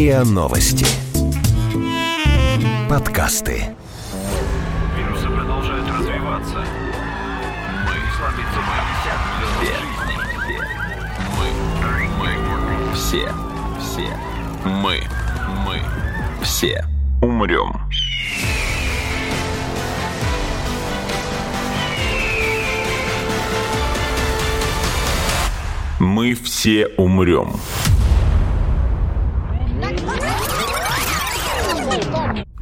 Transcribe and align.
РИА 0.00 0.24
Новости. 0.24 0.86
Подкасты. 2.88 3.76
Вирусы 4.96 5.28
продолжают 5.28 5.86
развиваться. 5.90 6.64
Мы 7.84 7.96
слабится 8.16 8.60
Мы, 12.18 12.32
мы, 12.88 12.94
все, 12.94 13.28
все, 13.78 14.08
мы, 14.64 15.02
мы, 15.66 15.82
все 16.42 16.82
умрем. 17.20 17.78
Мы 25.98 26.34
все 26.34 26.86
умрем. 26.96 27.52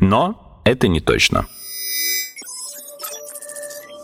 Но 0.01 0.61
это 0.65 0.89
не 0.89 1.01
точно. 1.01 1.47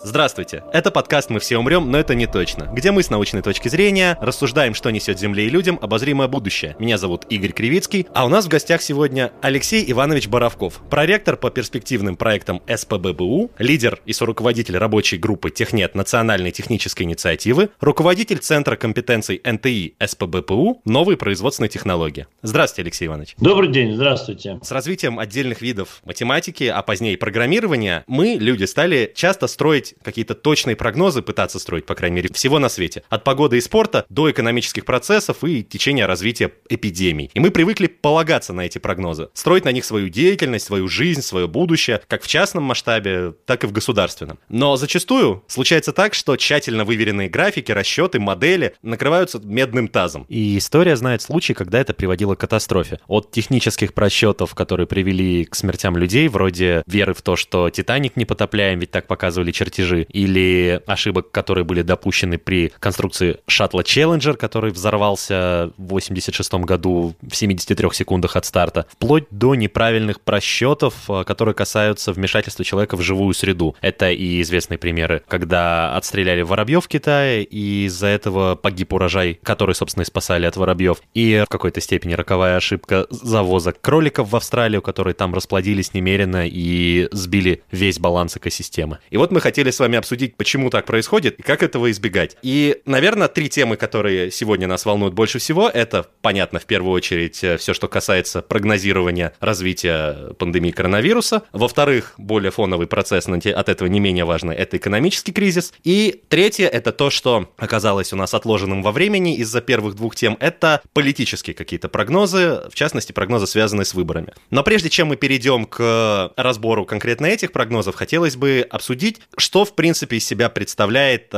Здравствуйте! 0.06 0.62
Это 0.70 0.90
подкаст 0.90 1.30
«Мы 1.30 1.40
все 1.40 1.56
умрем, 1.56 1.90
но 1.90 1.96
это 1.96 2.14
не 2.14 2.26
точно», 2.26 2.64
где 2.70 2.90
мы 2.90 3.02
с 3.02 3.08
научной 3.08 3.40
точки 3.40 3.68
зрения 3.68 4.18
рассуждаем, 4.20 4.74
что 4.74 4.90
несет 4.90 5.18
Земле 5.18 5.46
и 5.46 5.48
людям 5.48 5.78
обозримое 5.80 6.28
будущее. 6.28 6.76
Меня 6.78 6.98
зовут 6.98 7.24
Игорь 7.30 7.52
Кривицкий, 7.52 8.06
а 8.12 8.26
у 8.26 8.28
нас 8.28 8.44
в 8.44 8.48
гостях 8.48 8.82
сегодня 8.82 9.32
Алексей 9.40 9.82
Иванович 9.90 10.28
Боровков, 10.28 10.82
проректор 10.90 11.38
по 11.38 11.48
перспективным 11.48 12.16
проектам 12.16 12.60
СПББУ, 12.68 13.52
лидер 13.56 13.98
и 14.04 14.12
соруководитель 14.12 14.76
рабочей 14.76 15.16
группы 15.16 15.50
Технет 15.50 15.94
Национальной 15.94 16.50
технической 16.50 17.06
инициативы, 17.06 17.70
руководитель 17.80 18.40
Центра 18.40 18.76
компетенций 18.76 19.40
НТИ 19.42 19.94
СПБПУ 20.04 20.82
«Новые 20.84 21.16
производственные 21.16 21.70
технологии». 21.70 22.26
Здравствуйте, 22.42 22.82
Алексей 22.82 23.06
Иванович. 23.06 23.36
Добрый 23.38 23.70
день, 23.70 23.94
здравствуйте. 23.94 24.60
С 24.62 24.70
развитием 24.70 25.18
отдельных 25.18 25.62
видов 25.62 26.02
математики, 26.04 26.64
а 26.64 26.82
позднее 26.82 27.16
программирования, 27.16 28.04
мы, 28.06 28.36
люди, 28.38 28.64
стали 28.64 29.10
часто 29.16 29.46
строить 29.46 29.93
какие-то 30.02 30.34
точные 30.34 30.76
прогнозы 30.76 31.22
пытаться 31.22 31.58
строить, 31.58 31.86
по 31.86 31.94
крайней 31.94 32.16
мере, 32.16 32.30
всего 32.32 32.58
на 32.58 32.68
свете. 32.68 33.02
От 33.08 33.24
погоды 33.24 33.58
и 33.58 33.60
спорта 33.60 34.04
до 34.08 34.30
экономических 34.30 34.84
процессов 34.84 35.44
и 35.44 35.62
течения 35.62 36.06
развития 36.06 36.52
эпидемий. 36.68 37.30
И 37.34 37.40
мы 37.40 37.50
привыкли 37.50 37.86
полагаться 37.86 38.52
на 38.52 38.62
эти 38.62 38.78
прогнозы, 38.78 39.28
строить 39.34 39.64
на 39.64 39.72
них 39.72 39.84
свою 39.84 40.08
деятельность, 40.08 40.66
свою 40.66 40.88
жизнь, 40.88 41.22
свое 41.22 41.46
будущее, 41.46 42.00
как 42.08 42.22
в 42.22 42.26
частном 42.26 42.64
масштабе, 42.64 43.34
так 43.46 43.64
и 43.64 43.66
в 43.66 43.72
государственном. 43.72 44.38
Но 44.48 44.76
зачастую 44.76 45.42
случается 45.46 45.92
так, 45.92 46.14
что 46.14 46.36
тщательно 46.36 46.84
выверенные 46.84 47.28
графики, 47.28 47.72
расчеты, 47.72 48.20
модели 48.20 48.74
накрываются 48.82 49.40
медным 49.42 49.88
тазом. 49.88 50.26
И 50.28 50.58
история 50.58 50.96
знает 50.96 51.22
случаи, 51.22 51.52
когда 51.52 51.80
это 51.80 51.94
приводило 51.94 52.34
к 52.34 52.40
катастрофе. 52.40 53.00
От 53.06 53.30
технических 53.30 53.94
просчетов, 53.94 54.54
которые 54.54 54.86
привели 54.86 55.44
к 55.44 55.54
смертям 55.54 55.96
людей, 55.96 56.28
вроде 56.28 56.82
веры 56.86 57.14
в 57.14 57.22
то, 57.22 57.36
что 57.36 57.70
Титаник 57.70 58.16
не 58.16 58.24
потопляем, 58.24 58.78
ведь 58.78 58.90
так 58.90 59.06
показывали 59.06 59.52
чертежи 59.52 59.83
чертежи, 59.84 60.06
или 60.08 60.80
ошибок, 60.86 61.30
которые 61.30 61.64
были 61.64 61.82
допущены 61.82 62.38
при 62.38 62.72
конструкции 62.78 63.38
шаттла 63.46 63.80
Challenger, 63.80 64.34
который 64.34 64.70
взорвался 64.70 65.70
в 65.76 65.88
86 65.88 66.54
году 66.54 67.14
в 67.22 67.34
73 67.34 67.88
секундах 67.92 68.36
от 68.36 68.44
старта, 68.44 68.86
вплоть 68.90 69.24
до 69.30 69.54
неправильных 69.54 70.20
просчетов, 70.20 70.94
э, 71.08 71.24
которые 71.24 71.54
касаются 71.54 72.12
вмешательства 72.12 72.64
человека 72.64 72.96
в 72.96 73.02
живую 73.02 73.34
среду. 73.34 73.76
Это 73.80 74.10
и 74.10 74.40
известные 74.42 74.78
примеры, 74.78 75.22
когда 75.28 75.96
отстреляли 75.96 76.42
воробьев 76.42 76.84
в 76.84 76.88
Китае, 76.88 77.44
и 77.44 77.84
из-за 77.86 78.06
этого 78.08 78.54
погиб 78.54 78.92
урожай, 78.92 79.38
который, 79.42 79.74
собственно, 79.74 80.02
и 80.02 80.06
спасали 80.06 80.46
от 80.46 80.56
воробьев. 80.56 80.98
И 81.14 81.44
в 81.46 81.50
какой-то 81.50 81.80
степени 81.80 82.14
роковая 82.14 82.56
ошибка 82.56 83.06
завоза 83.10 83.72
кроликов 83.72 84.30
в 84.30 84.36
Австралию, 84.36 84.82
которые 84.82 85.14
там 85.14 85.34
расплодились 85.34 85.94
немерено 85.94 86.46
и 86.46 87.08
сбили 87.12 87.62
весь 87.70 87.98
баланс 87.98 88.36
экосистемы. 88.36 88.98
И 89.10 89.16
вот 89.16 89.30
мы 89.30 89.40
хотели 89.40 89.70
с 89.74 89.80
вами 89.80 89.98
обсудить, 89.98 90.36
почему 90.36 90.70
так 90.70 90.86
происходит 90.86 91.38
и 91.38 91.42
как 91.42 91.62
этого 91.62 91.90
избегать. 91.90 92.36
И, 92.42 92.80
наверное, 92.86 93.28
три 93.28 93.48
темы, 93.48 93.76
которые 93.76 94.30
сегодня 94.30 94.66
нас 94.66 94.84
волнуют 94.84 95.14
больше 95.14 95.38
всего, 95.38 95.68
это, 95.68 96.06
понятно, 96.22 96.58
в 96.58 96.66
первую 96.66 96.92
очередь, 96.92 97.42
э, 97.44 97.56
все, 97.56 97.74
что 97.74 97.88
касается 97.88 98.42
прогнозирования 98.42 99.32
развития 99.40 100.34
пандемии 100.38 100.70
коронавируса. 100.70 101.42
Во-вторых, 101.52 102.14
более 102.18 102.50
фоновый 102.50 102.86
процесс, 102.86 103.26
но 103.26 103.36
от 103.36 103.68
этого 103.68 103.88
не 103.88 104.00
менее 104.00 104.24
важный, 104.24 104.54
это 104.54 104.76
экономический 104.76 105.32
кризис. 105.32 105.72
И 105.82 106.22
третье, 106.28 106.68
это 106.68 106.92
то, 106.92 107.10
что 107.10 107.50
оказалось 107.56 108.12
у 108.12 108.16
нас 108.16 108.34
отложенным 108.34 108.82
во 108.82 108.92
времени 108.92 109.36
из-за 109.36 109.60
первых 109.60 109.94
двух 109.94 110.16
тем, 110.16 110.36
это 110.40 110.80
политические 110.92 111.54
какие-то 111.54 111.88
прогнозы, 111.88 112.62
в 112.70 112.74
частности, 112.74 113.12
прогнозы, 113.12 113.46
связанные 113.46 113.84
с 113.84 113.94
выборами. 113.94 114.32
Но 114.50 114.62
прежде 114.62 114.88
чем 114.88 115.08
мы 115.08 115.16
перейдем 115.16 115.64
к 115.66 116.32
разбору 116.36 116.84
конкретно 116.86 117.26
этих 117.26 117.52
прогнозов, 117.52 117.94
хотелось 117.94 118.36
бы 118.36 118.66
обсудить, 118.70 119.20
что 119.36 119.63
в 119.64 119.74
принципе 119.74 120.16
из 120.16 120.26
себя 120.26 120.48
представляет 120.48 121.32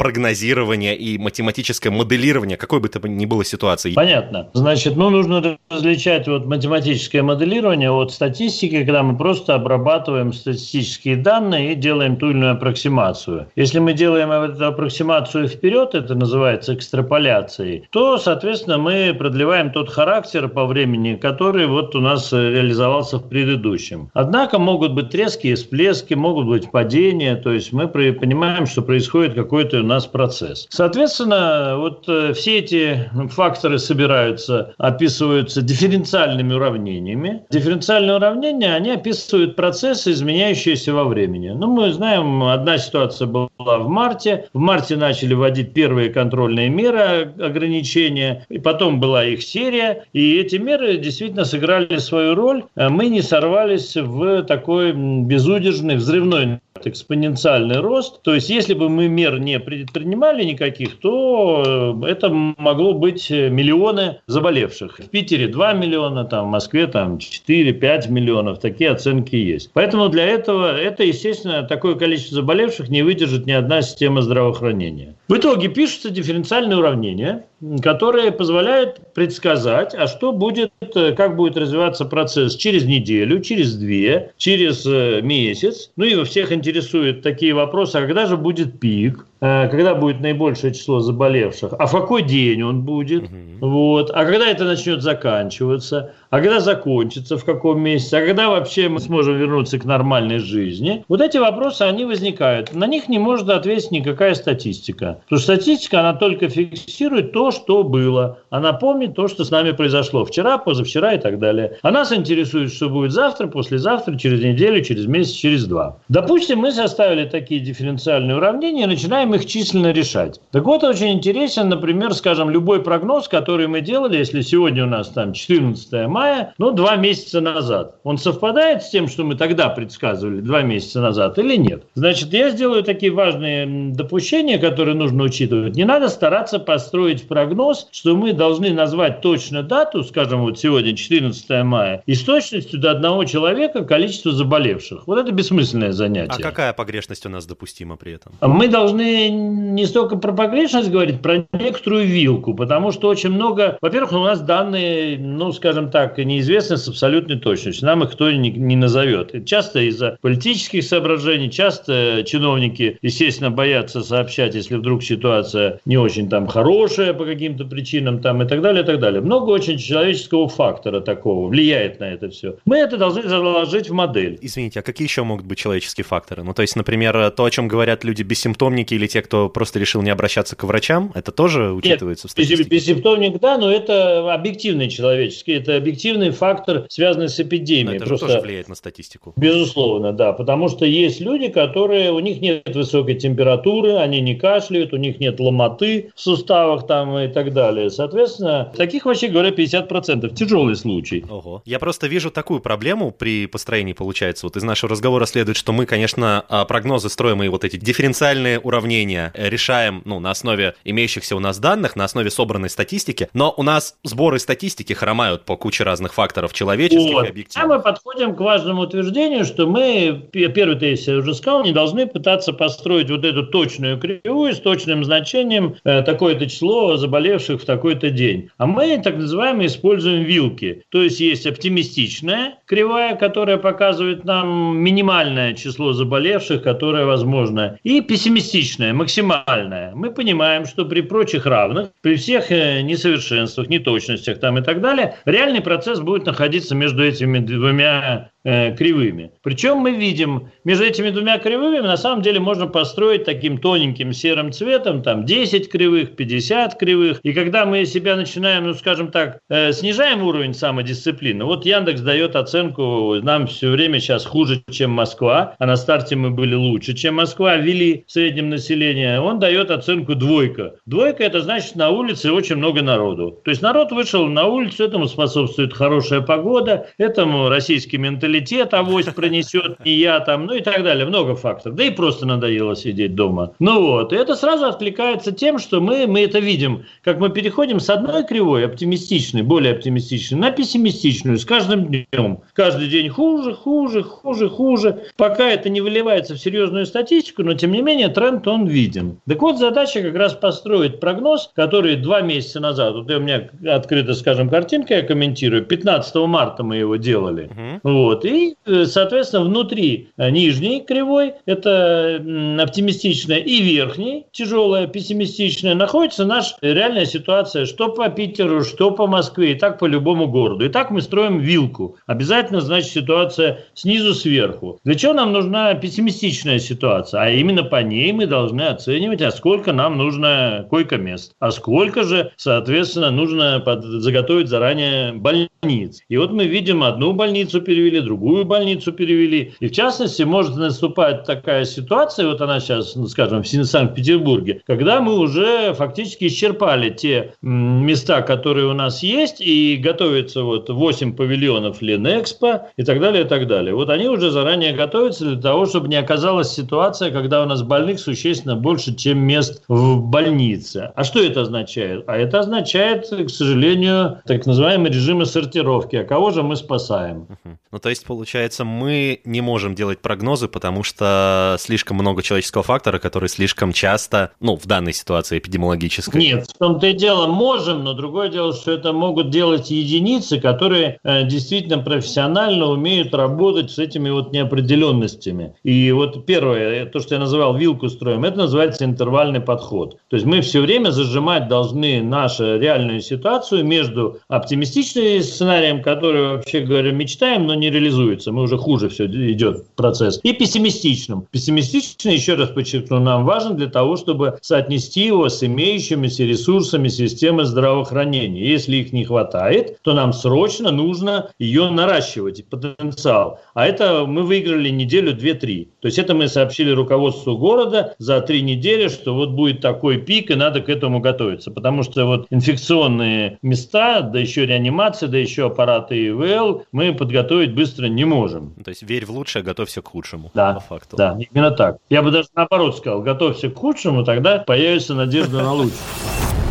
прогнозирование 0.00 0.96
и 0.96 1.18
математическое 1.18 1.90
моделирование 1.90 2.56
какой 2.56 2.80
бы 2.80 2.88
то 2.88 3.06
ни 3.06 3.26
было 3.26 3.44
ситуации. 3.44 3.92
Понятно. 3.92 4.48
Значит, 4.54 4.96
ну, 4.96 5.10
нужно 5.10 5.58
различать 5.68 6.26
вот 6.26 6.46
математическое 6.46 7.20
моделирование 7.20 7.90
от 7.90 8.10
статистики, 8.10 8.78
когда 8.78 9.02
мы 9.02 9.18
просто 9.18 9.54
обрабатываем 9.54 10.32
статистические 10.32 11.16
данные 11.16 11.72
и 11.72 11.74
делаем 11.74 12.16
ту 12.16 12.30
или 12.30 12.38
иную 12.38 12.52
аппроксимацию. 12.52 13.48
Если 13.56 13.78
мы 13.78 13.92
делаем 13.92 14.30
эту 14.32 14.66
аппроксимацию 14.66 15.48
вперед, 15.48 15.94
это 15.94 16.14
называется 16.14 16.74
экстраполяцией, 16.74 17.86
то, 17.90 18.16
соответственно, 18.16 18.78
мы 18.78 19.12
продлеваем 19.12 19.70
тот 19.70 19.90
характер 19.90 20.48
по 20.48 20.64
времени, 20.64 21.16
который 21.16 21.66
вот 21.66 21.94
у 21.94 22.00
нас 22.00 22.32
реализовался 22.32 23.18
в 23.18 23.28
предыдущем. 23.28 24.08
Однако 24.14 24.58
могут 24.58 24.94
быть 24.94 25.10
трески 25.10 25.48
и 25.48 25.54
всплески, 25.54 26.14
могут 26.14 26.46
быть 26.46 26.70
падения, 26.70 27.36
то 27.36 27.52
есть 27.52 27.74
мы 27.74 27.86
понимаем, 27.86 28.64
что 28.64 28.80
происходит 28.80 29.34
какой-то 29.34 29.89
нас 29.90 30.06
процесс. 30.06 30.66
Соответственно, 30.70 31.74
вот 31.76 32.04
э, 32.08 32.32
все 32.32 32.58
эти 32.60 33.10
факторы 33.30 33.78
собираются, 33.78 34.72
описываются 34.78 35.60
дифференциальными 35.60 36.54
уравнениями. 36.54 37.42
Дифференциальные 37.50 38.16
уравнения, 38.16 38.74
они 38.74 38.92
описывают 38.92 39.56
процессы, 39.56 40.12
изменяющиеся 40.12 40.94
во 40.94 41.04
времени. 41.04 41.50
Ну, 41.50 41.66
мы 41.66 41.92
знаем, 41.92 42.42
одна 42.44 42.78
ситуация 42.78 43.26
была 43.26 43.48
в 43.58 43.88
марте. 43.88 44.48
В 44.54 44.58
марте 44.58 44.96
начали 44.96 45.34
вводить 45.34 45.74
первые 45.74 46.10
контрольные 46.10 46.70
меры 46.70 47.32
ограничения, 47.38 48.46
и 48.48 48.58
потом 48.58 49.00
была 49.00 49.24
их 49.24 49.42
серия, 49.42 50.04
и 50.12 50.38
эти 50.38 50.56
меры 50.56 50.96
действительно 50.98 51.44
сыграли 51.44 51.98
свою 51.98 52.34
роль. 52.34 52.64
Мы 52.76 53.08
не 53.08 53.22
сорвались 53.22 53.96
в 53.96 54.44
такой 54.44 54.92
безудержный 54.92 55.96
взрывной 55.96 56.60
экспоненциальный 56.86 57.80
рост. 57.80 58.22
То 58.22 58.34
есть, 58.34 58.50
если 58.50 58.74
бы 58.74 58.88
мы 58.88 59.08
мер 59.08 59.38
не 59.38 59.58
предпринимали 59.58 60.44
никаких, 60.44 60.98
то 60.98 62.00
э, 62.04 62.06
это 62.06 62.28
могло 62.30 62.92
быть 62.94 63.30
э, 63.30 63.48
миллионы 63.48 64.18
заболевших. 64.26 64.98
В 64.98 65.08
Питере 65.08 65.48
2 65.48 65.72
миллиона, 65.74 66.24
там, 66.24 66.48
в 66.48 66.50
Москве 66.50 66.86
там 66.86 67.18
4-5 67.18 68.10
миллионов. 68.10 68.60
Такие 68.60 68.90
оценки 68.90 69.36
есть. 69.36 69.70
Поэтому 69.72 70.08
для 70.08 70.26
этого, 70.26 70.76
это, 70.76 71.04
естественно, 71.04 71.62
такое 71.62 71.94
количество 71.94 72.36
заболевших 72.36 72.88
не 72.88 73.02
выдержит 73.02 73.46
ни 73.46 73.52
одна 73.52 73.82
система 73.82 74.22
здравоохранения. 74.22 75.14
В 75.28 75.36
итоге 75.36 75.68
пишутся 75.68 76.10
дифференциальные 76.10 76.78
уравнения, 76.78 77.44
которые 77.82 78.32
позволяют 78.32 79.12
предсказать, 79.14 79.94
а 79.94 80.06
что 80.06 80.32
будет, 80.32 80.72
э, 80.94 81.12
как 81.12 81.36
будет 81.36 81.56
развиваться 81.56 82.04
процесс 82.04 82.56
через 82.56 82.84
неделю, 82.84 83.40
через 83.40 83.74
две, 83.74 84.32
через 84.36 84.84
месяц. 85.22 85.90
Ну 85.96 86.04
и 86.04 86.14
во 86.14 86.24
всех 86.24 86.52
интересуют 86.70 87.22
такие 87.22 87.54
вопросы, 87.54 87.96
а 87.96 88.00
когда 88.00 88.26
же 88.26 88.36
будет 88.36 88.80
пик, 88.80 89.26
Э, 89.42 89.68
когда 89.70 89.94
будет 89.94 90.20
наибольшее 90.20 90.74
число 90.74 91.00
заболевших, 91.00 91.72
а 91.78 91.86
в 91.86 91.92
какой 91.92 92.22
день 92.22 92.62
он 92.62 92.82
будет, 92.82 93.24
угу. 93.24 93.68
вот, 93.68 94.10
а 94.10 94.26
когда 94.26 94.46
это 94.46 94.64
начнет 94.64 95.00
заканчиваться, 95.00 96.12
а 96.30 96.40
когда 96.40 96.60
закончится, 96.60 97.36
в 97.36 97.44
каком 97.44 97.80
месяце, 97.80 98.14
а 98.14 98.26
когда 98.26 98.48
вообще 98.48 98.88
мы 98.88 99.00
сможем 99.00 99.36
вернуться 99.36 99.78
к 99.78 99.84
нормальной 99.84 100.38
жизни. 100.38 101.04
Вот 101.08 101.20
эти 101.20 101.38
вопросы, 101.38 101.82
они 101.82 102.04
возникают. 102.04 102.72
На 102.72 102.86
них 102.86 103.08
не 103.08 103.18
может 103.18 103.48
ответить 103.48 103.90
никакая 103.90 104.34
статистика. 104.34 105.20
Потому 105.24 105.40
что 105.40 105.54
статистика, 105.54 106.00
она 106.00 106.14
только 106.14 106.48
фиксирует 106.48 107.32
то, 107.32 107.50
что 107.50 107.82
было. 107.82 108.38
Она 108.50 108.72
помнит 108.72 109.14
то, 109.14 109.26
что 109.26 109.44
с 109.44 109.50
нами 109.50 109.72
произошло 109.72 110.24
вчера, 110.24 110.58
позавчера 110.58 111.14
и 111.14 111.18
так 111.18 111.40
далее. 111.40 111.78
А 111.82 111.90
нас 111.90 112.12
интересует, 112.12 112.72
что 112.72 112.88
будет 112.88 113.10
завтра, 113.10 113.48
послезавтра, 113.48 114.16
через 114.16 114.40
неделю, 114.40 114.84
через 114.84 115.06
месяц, 115.06 115.32
через 115.32 115.66
два. 115.66 115.98
Допустим, 116.08 116.60
мы 116.60 116.70
составили 116.70 117.28
такие 117.28 117.60
дифференциальные 117.60 118.36
уравнения 118.36 118.84
и 118.84 118.86
начинаем 118.86 119.34
их 119.34 119.46
численно 119.46 119.90
решать. 119.90 120.40
Так 120.52 120.64
вот, 120.64 120.84
очень 120.84 121.10
интересен, 121.10 121.68
например, 121.68 122.14
скажем, 122.14 122.50
любой 122.50 122.82
прогноз, 122.82 123.26
который 123.26 123.66
мы 123.66 123.80
делали, 123.80 124.16
если 124.16 124.42
сегодня 124.42 124.84
у 124.84 124.88
нас 124.88 125.08
там 125.08 125.32
14 125.32 126.08
мая, 126.20 126.54
ну, 126.58 126.70
два 126.72 126.96
месяца 126.96 127.40
назад. 127.40 127.96
Он 128.04 128.18
совпадает 128.18 128.82
с 128.82 128.90
тем, 128.90 129.08
что 129.08 129.24
мы 129.24 129.36
тогда 129.36 129.70
предсказывали 129.70 130.40
два 130.40 130.60
месяца 130.62 131.00
назад 131.00 131.38
или 131.38 131.56
нет? 131.56 131.84
Значит, 131.94 132.32
я 132.34 132.50
сделаю 132.50 132.82
такие 132.82 133.10
важные 133.10 133.92
допущения, 133.94 134.58
которые 134.58 134.94
нужно 134.94 135.24
учитывать. 135.24 135.76
Не 135.76 135.84
надо 135.84 136.08
стараться 136.08 136.58
построить 136.58 137.26
прогноз, 137.26 137.88
что 137.90 138.14
мы 138.14 138.32
должны 138.34 138.70
назвать 138.70 139.22
точно 139.22 139.62
дату, 139.62 140.04
скажем, 140.04 140.42
вот 140.42 140.58
сегодня 140.58 140.94
14 140.94 141.64
мая, 141.64 142.02
и 142.04 142.14
с 142.14 142.22
точностью 142.22 142.78
до 142.78 142.90
одного 142.90 143.24
человека 143.24 143.84
количество 143.84 144.32
заболевших. 144.32 145.06
Вот 145.06 145.18
это 145.18 145.32
бессмысленное 145.32 145.92
занятие. 145.92 146.34
А 146.36 146.42
какая 146.42 146.72
погрешность 146.74 147.24
у 147.24 147.30
нас 147.30 147.46
допустима 147.46 147.96
при 147.96 148.12
этом? 148.12 148.32
Мы 148.42 148.68
должны 148.68 149.30
не 149.30 149.86
столько 149.86 150.16
про 150.16 150.32
погрешность 150.32 150.90
говорить, 150.90 151.22
про 151.22 151.46
некоторую 151.52 152.04
вилку, 152.04 152.52
потому 152.52 152.92
что 152.92 153.08
очень 153.08 153.30
много... 153.30 153.78
Во-первых, 153.80 154.12
у 154.12 154.18
нас 154.18 154.40
данные, 154.40 155.18
ну, 155.18 155.52
скажем 155.52 155.90
так, 155.90 156.09
неизвестны 156.18 156.76
с 156.76 156.88
абсолютной 156.88 157.38
точностью. 157.38 157.86
Нам 157.86 158.02
их 158.04 158.12
кто 158.12 158.30
не, 158.30 158.50
не 158.50 158.76
назовет. 158.76 159.44
Часто 159.46 159.80
из-за 159.80 160.18
политических 160.20 160.84
соображений, 160.84 161.50
часто 161.50 162.24
чиновники, 162.26 162.98
естественно, 163.02 163.50
боятся 163.50 164.02
сообщать, 164.02 164.54
если 164.54 164.76
вдруг 164.76 165.02
ситуация 165.02 165.80
не 165.84 165.96
очень 165.96 166.28
там 166.28 166.46
хорошая 166.46 167.14
по 167.14 167.24
каким-то 167.24 167.64
причинам 167.64 168.20
там 168.20 168.42
и 168.42 168.48
так 168.48 168.60
далее, 168.60 168.82
и 168.82 168.86
так 168.86 168.98
далее. 168.98 169.20
Много 169.20 169.50
очень 169.50 169.78
человеческого 169.78 170.48
фактора 170.48 171.00
такого 171.00 171.48
влияет 171.48 172.00
на 172.00 172.04
это 172.04 172.30
все. 172.30 172.56
Мы 172.64 172.78
это 172.78 172.96
должны 172.96 173.22
заложить 173.22 173.88
в 173.88 173.92
модель. 173.92 174.38
Извините, 174.40 174.80
а 174.80 174.82
какие 174.82 175.06
еще 175.06 175.22
могут 175.22 175.46
быть 175.46 175.58
человеческие 175.58 176.04
факторы? 176.04 176.42
Ну, 176.42 176.54
то 176.54 176.62
есть, 176.62 176.76
например, 176.76 177.30
то, 177.30 177.44
о 177.44 177.50
чем 177.50 177.68
говорят 177.68 178.04
люди 178.04 178.22
бессимптомники 178.22 178.94
или 178.94 179.06
те, 179.06 179.22
кто 179.22 179.48
просто 179.48 179.78
решил 179.78 180.02
не 180.02 180.10
обращаться 180.10 180.56
к 180.56 180.64
врачам, 180.64 181.12
это 181.14 181.32
тоже 181.32 181.72
учитывается 181.72 182.26
Нет, 182.26 182.30
в 182.30 182.32
статистике? 182.32 182.68
бессимптомник, 182.68 183.38
да, 183.40 183.58
но 183.58 183.70
это 183.70 184.32
объективный 184.32 184.88
человеческий, 184.88 185.52
это 185.52 185.76
объективный 185.76 185.99
фактор, 186.32 186.86
связанный 186.88 187.28
с 187.28 187.38
эпидемией. 187.38 187.84
Но 187.84 187.94
это 187.94 188.06
Просто, 188.06 188.26
же 188.26 188.32
тоже 188.34 188.44
влияет 188.44 188.68
на 188.68 188.74
статистику. 188.74 189.32
Безусловно, 189.36 190.12
да, 190.12 190.32
потому 190.32 190.68
что 190.68 190.84
есть 190.84 191.20
люди, 191.20 191.48
которые, 191.48 192.12
у 192.12 192.20
них 192.20 192.40
нет 192.40 192.74
высокой 192.74 193.14
температуры, 193.14 193.96
они 193.96 194.20
не 194.20 194.34
кашляют, 194.34 194.92
у 194.92 194.96
них 194.96 195.20
нет 195.20 195.40
ломоты 195.40 196.10
в 196.14 196.20
суставах 196.20 196.86
там 196.86 197.18
и 197.18 197.28
так 197.28 197.52
далее. 197.52 197.90
Соответственно, 197.90 198.72
таких, 198.76 199.04
вообще 199.04 199.28
говоря, 199.28 199.50
50% 199.50 200.34
тяжелый 200.34 200.76
случай. 200.76 201.24
Ого. 201.28 201.62
Я 201.64 201.78
просто 201.78 202.06
вижу 202.06 202.30
такую 202.30 202.60
проблему 202.60 203.10
при 203.10 203.46
построении, 203.46 203.92
получается, 203.92 204.46
вот 204.46 204.56
из 204.56 204.62
нашего 204.62 204.90
разговора 204.90 205.26
следует, 205.26 205.56
что 205.56 205.72
мы, 205.72 205.86
конечно, 205.86 206.44
а, 206.48 206.64
прогнозы 206.64 207.08
строим 207.08 207.42
и 207.42 207.48
вот 207.48 207.64
эти 207.64 207.76
дифференциальные 207.76 208.58
уравнения 208.58 209.32
решаем, 209.34 210.02
ну, 210.04 210.20
на 210.20 210.30
основе 210.30 210.74
имеющихся 210.84 211.36
у 211.36 211.40
нас 211.40 211.58
данных, 211.58 211.96
на 211.96 212.04
основе 212.04 212.30
собранной 212.30 212.70
статистики, 212.70 213.28
но 213.32 213.54
у 213.56 213.62
нас 213.62 213.96
сборы 214.04 214.38
статистики 214.38 214.92
хромают 214.92 215.44
по 215.44 215.56
куче 215.56 215.84
разных 215.90 216.14
факторов 216.14 216.52
человеческих 216.52 217.12
вот. 217.12 217.26
и 217.26 217.28
объективных. 217.30 217.64
А 217.64 217.76
мы 217.76 217.82
подходим 217.82 218.34
к 218.36 218.40
важному 218.40 218.82
утверждению, 218.82 219.44
что 219.44 219.66
мы, 219.66 220.28
первый 220.30 220.76
тезис 220.76 221.08
я 221.08 221.16
уже 221.16 221.34
сказал, 221.34 221.64
не 221.64 221.72
должны 221.72 222.06
пытаться 222.06 222.52
построить 222.52 223.10
вот 223.10 223.24
эту 223.24 223.46
точную 223.46 223.98
кривую 223.98 224.54
с 224.54 224.60
точным 224.60 225.04
значением 225.04 225.74
э, 225.84 226.02
такое-то 226.02 226.46
число 226.46 226.96
заболевших 226.96 227.60
в 227.62 227.64
такой-то 227.64 228.10
день. 228.10 228.50
А 228.58 228.66
мы, 228.66 229.00
так 229.02 229.16
называемые, 229.16 229.66
используем 229.66 230.22
вилки. 230.22 230.84
То 230.90 231.02
есть 231.02 231.20
есть 231.20 231.46
оптимистичная 231.46 232.54
кривая, 232.66 233.16
которая 233.16 233.56
показывает 233.56 234.24
нам 234.24 234.78
минимальное 234.78 235.54
число 235.54 235.92
заболевших, 235.92 236.62
которое 236.62 237.04
возможно, 237.04 237.78
и 237.82 238.00
пессимистичная, 238.00 238.92
максимальная. 238.92 239.92
Мы 239.94 240.12
понимаем, 240.12 240.66
что 240.66 240.84
при 240.84 241.00
прочих 241.00 241.46
равных, 241.46 241.90
при 242.00 242.14
всех 242.14 242.52
э, 242.52 242.82
несовершенствах, 242.82 243.68
неточностях 243.68 244.38
там 244.38 244.58
и 244.58 244.62
так 244.62 244.80
далее, 244.80 245.16
реальный 245.24 245.60
процесс 245.80 246.00
будет 246.00 246.26
находиться 246.26 246.74
между 246.74 247.02
этими 247.02 247.38
двумя 247.38 248.32
Э, 248.42 248.74
кривыми. 248.74 249.32
Причем 249.42 249.76
мы 249.78 249.90
видим, 249.90 250.48
между 250.64 250.84
этими 250.84 251.10
двумя 251.10 251.36
кривыми 251.36 251.80
на 251.80 251.98
самом 251.98 252.22
деле 252.22 252.40
можно 252.40 252.66
построить 252.66 253.24
таким 253.24 253.58
тоненьким 253.58 254.14
серым 254.14 254.50
цветом, 254.50 255.02
там 255.02 255.26
10 255.26 255.68
кривых, 255.68 256.16
50 256.16 256.74
кривых. 256.76 257.20
И 257.22 257.34
когда 257.34 257.66
мы 257.66 257.84
себя 257.84 258.16
начинаем, 258.16 258.66
ну 258.66 258.72
скажем 258.72 259.10
так, 259.10 259.40
э, 259.50 259.72
снижаем 259.72 260.22
уровень 260.22 260.54
самодисциплины, 260.54 261.44
вот 261.44 261.66
Яндекс 261.66 262.00
дает 262.00 262.34
оценку, 262.34 263.16
нам 263.16 263.46
все 263.46 263.68
время 263.68 264.00
сейчас 264.00 264.24
хуже, 264.24 264.62
чем 264.70 264.92
Москва, 264.92 265.54
а 265.58 265.66
на 265.66 265.76
старте 265.76 266.16
мы 266.16 266.30
были 266.30 266.54
лучше, 266.54 266.94
чем 266.94 267.16
Москва, 267.16 267.56
ввели 267.56 268.04
в 268.06 268.12
среднем 268.12 268.48
население, 268.48 269.20
он 269.20 269.38
дает 269.38 269.70
оценку 269.70 270.14
двойка. 270.14 270.76
Двойка 270.86 271.24
это 271.24 271.42
значит 271.42 271.76
на 271.76 271.90
улице 271.90 272.32
очень 272.32 272.56
много 272.56 272.80
народу. 272.80 273.38
То 273.44 273.50
есть 273.50 273.60
народ 273.60 273.92
вышел 273.92 274.26
на 274.28 274.46
улицу, 274.46 274.84
этому 274.84 275.08
способствует 275.08 275.74
хорошая 275.74 276.22
погода, 276.22 276.86
этому 276.96 277.50
российский 277.50 277.98
менталитет 277.98 278.29
менталитет 278.30 278.74
авось 278.74 279.06
пронесет, 279.06 279.84
не 279.84 279.92
я 279.92 280.20
там, 280.20 280.46
ну 280.46 280.54
и 280.54 280.60
так 280.60 280.82
далее, 280.82 281.06
много 281.06 281.34
факторов. 281.34 281.76
Да 281.76 281.84
и 281.84 281.90
просто 281.90 282.26
надоело 282.26 282.76
сидеть 282.76 283.14
дома. 283.14 283.52
Ну 283.58 283.80
вот, 283.82 284.12
и 284.12 284.16
это 284.16 284.36
сразу 284.36 284.66
откликается 284.66 285.32
тем, 285.32 285.58
что 285.58 285.80
мы, 285.80 286.06
мы 286.06 286.24
это 286.24 286.38
видим, 286.38 286.84
как 287.02 287.18
мы 287.18 287.30
переходим 287.30 287.80
с 287.80 287.90
одной 287.90 288.24
кривой, 288.24 288.64
оптимистичной, 288.66 289.42
более 289.42 289.74
оптимистичной, 289.74 290.38
на 290.38 290.50
пессимистичную 290.50 291.38
с 291.38 291.44
каждым 291.44 291.86
днем. 291.86 292.40
Каждый 292.54 292.88
день 292.88 293.08
хуже, 293.08 293.54
хуже, 293.54 294.02
хуже, 294.02 294.48
хуже, 294.48 295.02
пока 295.16 295.48
это 295.48 295.68
не 295.68 295.80
выливается 295.80 296.34
в 296.34 296.38
серьезную 296.38 296.86
статистику, 296.86 297.42
но 297.42 297.54
тем 297.54 297.72
не 297.72 297.82
менее 297.82 298.08
тренд 298.08 298.46
он 298.46 298.66
виден. 298.66 299.18
Так 299.26 299.42
вот, 299.42 299.58
задача 299.58 300.02
как 300.02 300.14
раз 300.14 300.34
построить 300.34 301.00
прогноз, 301.00 301.50
который 301.54 301.96
два 301.96 302.20
месяца 302.20 302.60
назад, 302.60 302.94
вот 302.94 303.10
у 303.10 303.20
меня 303.20 303.48
открыта, 303.66 304.14
скажем, 304.14 304.48
картинка, 304.48 304.94
я 304.94 305.02
комментирую, 305.02 305.64
15 305.64 306.14
марта 306.26 306.62
мы 306.62 306.76
его 306.76 306.96
делали. 306.96 307.50
Uh-huh. 307.50 307.80
Вот. 307.82 308.19
Вот. 308.20 308.24
И, 308.24 308.56
э, 308.66 308.84
соответственно, 308.84 309.44
внутри 309.44 310.10
э, 310.16 310.30
нижней 310.30 310.80
кривой, 310.80 311.34
это 311.46 312.16
оптимистичная, 312.60 313.38
и 313.38 313.62
верхней, 313.62 314.26
тяжелая, 314.32 314.86
пессимистичная, 314.86 315.74
находится 315.74 316.24
наша 316.24 316.56
реальная 316.60 317.06
ситуация, 317.06 317.66
что 317.66 317.88
по 317.88 318.08
Питеру, 318.08 318.64
что 318.64 318.90
по 318.90 319.06
Москве, 319.06 319.52
и 319.52 319.54
так 319.54 319.78
по 319.78 319.86
любому 319.86 320.26
городу. 320.26 320.64
И 320.64 320.68
так 320.68 320.90
мы 320.90 321.00
строим 321.00 321.38
вилку. 321.38 321.96
Обязательно, 322.06 322.60
значит, 322.60 322.90
ситуация 322.90 323.64
снизу 323.74 324.14
сверху. 324.14 324.78
Для 324.84 324.94
чего 324.94 325.12
нам 325.12 325.32
нужна 325.32 325.74
пессимистичная 325.74 326.58
ситуация? 326.58 327.22
А 327.22 327.30
именно 327.30 327.62
по 327.62 327.82
ней 327.82 328.12
мы 328.12 328.26
должны 328.26 328.62
оценивать, 328.62 329.22
а 329.22 329.30
сколько 329.30 329.72
нам 329.72 329.96
нужно 329.96 330.66
койко-мест, 330.70 331.34
а 331.38 331.50
сколько 331.50 332.04
же, 332.04 332.32
соответственно, 332.36 333.10
нужно 333.10 333.60
под, 333.60 333.84
заготовить 333.84 334.48
заранее 334.48 335.12
больниц. 335.12 336.00
И 336.08 336.16
вот 336.16 336.32
мы 336.32 336.46
видим, 336.46 336.82
одну 336.82 337.12
больницу 337.12 337.60
перевели, 337.60 338.00
другую 338.10 338.44
больницу 338.44 338.92
перевели. 338.92 339.54
И 339.60 339.68
в 339.68 339.72
частности, 339.72 340.24
может 340.24 340.56
наступать 340.56 341.24
такая 341.24 341.64
ситуация, 341.64 342.26
вот 342.26 342.40
она 342.40 342.58
сейчас, 342.58 342.96
ну, 342.96 343.06
скажем, 343.06 343.42
в 343.42 343.64
Санкт-Петербурге, 343.64 344.62
когда 344.66 345.00
мы 345.00 345.16
уже 345.16 345.74
фактически 345.74 346.26
исчерпали 346.26 346.90
те 346.90 347.34
места, 347.40 348.22
которые 348.22 348.66
у 348.66 348.72
нас 348.72 349.04
есть, 349.04 349.40
и 349.40 349.76
готовится 349.76 350.42
вот 350.42 350.68
8 350.68 351.14
павильонов 351.14 351.82
Ленэкспо 351.82 352.70
и 352.76 352.82
так 352.82 353.00
далее, 353.00 353.24
и 353.24 353.28
так 353.28 353.46
далее. 353.46 353.76
Вот 353.76 353.90
они 353.90 354.08
уже 354.08 354.32
заранее 354.32 354.72
готовятся 354.72 355.24
для 355.24 355.40
того, 355.40 355.66
чтобы 355.66 355.86
не 355.86 355.96
оказалась 355.96 356.50
ситуация, 356.50 357.12
когда 357.12 357.44
у 357.44 357.46
нас 357.46 357.62
больных 357.62 358.00
существенно 358.00 358.56
больше, 358.56 358.92
чем 358.96 359.18
мест 359.18 359.62
в 359.68 360.00
больнице. 360.00 360.90
А 360.96 361.04
что 361.04 361.22
это 361.22 361.42
означает? 361.42 362.04
А 362.08 362.16
это 362.16 362.40
означает, 362.40 363.08
к 363.08 363.30
сожалению, 363.30 364.18
так 364.26 364.46
называемый 364.46 364.90
режим 364.90 365.24
сортировки. 365.24 365.96
А 365.96 366.04
кого 366.04 366.30
же 366.30 366.42
мы 366.42 366.56
спасаем? 366.56 367.26
Ну, 367.72 367.78
то 367.78 367.88
есть 367.88 367.99
есть, 368.00 368.06
получается, 368.06 368.64
мы 368.64 369.20
не 369.24 369.40
можем 369.40 369.74
делать 369.74 370.00
прогнозы, 370.00 370.48
потому 370.48 370.82
что 370.82 371.56
слишком 371.58 371.98
много 371.98 372.22
человеческого 372.22 372.62
фактора, 372.62 372.98
который 372.98 373.28
слишком 373.28 373.72
часто, 373.72 374.30
ну, 374.40 374.56
в 374.56 374.66
данной 374.66 374.92
ситуации 374.92 375.38
эпидемиологической. 375.38 376.20
Нет, 376.20 376.48
в 376.48 376.58
том-то 376.58 376.86
и 376.86 376.92
дело 376.92 377.26
можем, 377.26 377.84
но 377.84 377.92
другое 377.92 378.28
дело, 378.28 378.52
что 378.54 378.72
это 378.72 378.92
могут 378.92 379.30
делать 379.30 379.70
единицы, 379.70 380.40
которые 380.40 380.98
э, 381.04 381.24
действительно 381.26 381.78
профессионально 381.78 382.66
умеют 382.66 383.14
работать 383.14 383.70
с 383.70 383.78
этими 383.78 384.10
вот 384.10 384.32
неопределенностями. 384.32 385.54
И 385.62 385.92
вот 385.92 386.26
первое, 386.26 386.86
то, 386.86 387.00
что 387.00 387.14
я 387.14 387.20
называл 387.20 387.56
вилку 387.56 387.88
строим, 387.88 388.24
это 388.24 388.38
называется 388.38 388.84
интервальный 388.84 389.40
подход. 389.40 389.98
То 390.08 390.16
есть 390.16 390.26
мы 390.26 390.40
все 390.40 390.60
время 390.60 390.90
зажимать 390.90 391.48
должны 391.48 392.02
нашу 392.02 392.58
реальную 392.58 393.00
ситуацию 393.00 393.64
между 393.64 394.20
оптимистичным 394.28 395.22
сценарием, 395.22 395.82
который, 395.82 396.36
вообще 396.36 396.60
говоря, 396.60 396.92
мечтаем, 396.92 397.46
но 397.46 397.54
не 397.54 397.70
реализуем 397.70 397.89
стабилизуется, 397.90 398.32
мы 398.32 398.42
уже 398.42 398.56
хуже 398.56 398.88
все 398.88 399.06
идет 399.06 399.66
процесс. 399.76 400.20
И 400.22 400.32
пессимистичным. 400.32 401.26
Пессимистичный, 401.30 402.14
еще 402.14 402.34
раз 402.34 402.50
подчеркну, 402.50 403.00
нам 403.00 403.24
важен 403.24 403.56
для 403.56 403.66
того, 403.66 403.96
чтобы 403.96 404.38
соотнести 404.40 405.06
его 405.06 405.28
с 405.28 405.42
имеющимися 405.42 406.24
ресурсами 406.24 406.88
системы 406.88 407.44
здравоохранения. 407.44 408.48
Если 408.48 408.76
их 408.76 408.92
не 408.92 409.04
хватает, 409.04 409.78
то 409.82 409.92
нам 409.92 410.12
срочно 410.12 410.70
нужно 410.70 411.30
ее 411.38 411.70
наращивать, 411.70 412.44
потенциал. 412.46 413.40
А 413.54 413.66
это 413.66 414.04
мы 414.06 414.22
выиграли 414.22 414.70
неделю, 414.70 415.12
две-три. 415.12 415.68
То 415.80 415.86
есть 415.86 415.98
это 415.98 416.14
мы 416.14 416.28
сообщили 416.28 416.70
руководству 416.70 417.36
города 417.36 417.94
за 417.98 418.20
три 418.20 418.42
недели, 418.42 418.88
что 418.88 419.14
вот 419.14 419.30
будет 419.30 419.60
такой 419.60 419.98
пик, 419.98 420.30
и 420.30 420.34
надо 420.34 420.60
к 420.60 420.68
этому 420.68 421.00
готовиться. 421.00 421.50
Потому 421.50 421.82
что 421.82 422.06
вот 422.06 422.26
инфекционные 422.30 423.38
места, 423.42 424.00
да 424.02 424.18
еще 424.18 424.46
реанимация, 424.46 425.08
да 425.08 425.18
еще 425.18 425.46
аппараты 425.46 426.08
ИВЛ 426.08 426.64
мы 426.72 426.94
подготовить 426.94 427.54
быстро 427.54 427.79
не 427.88 428.04
можем. 428.04 428.54
То 428.64 428.70
есть 428.70 428.82
верь 428.82 429.06
в 429.06 429.10
лучшее, 429.10 429.42
готовься 429.42 429.82
к 429.82 429.88
худшему. 429.88 430.30
Да, 430.34 430.54
по 430.54 430.60
факту. 430.60 430.96
да, 430.96 431.18
именно 431.30 431.50
так. 431.50 431.78
Я 431.88 432.02
бы 432.02 432.10
даже 432.10 432.28
наоборот 432.34 432.76
сказал, 432.76 433.02
готовься 433.02 433.50
к 433.50 433.56
худшему, 433.56 434.04
тогда 434.04 434.38
появится 434.38 434.94
надежда 434.94 435.42
на 435.42 435.52
лучшее. 435.52 435.78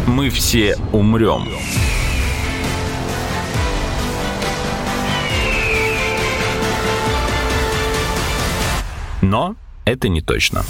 Мы 0.07 0.29
все 0.29 0.75
умрем. 0.91 1.47
Но 9.21 9.55
это 9.85 10.07
не 10.07 10.21
точно. 10.21 10.63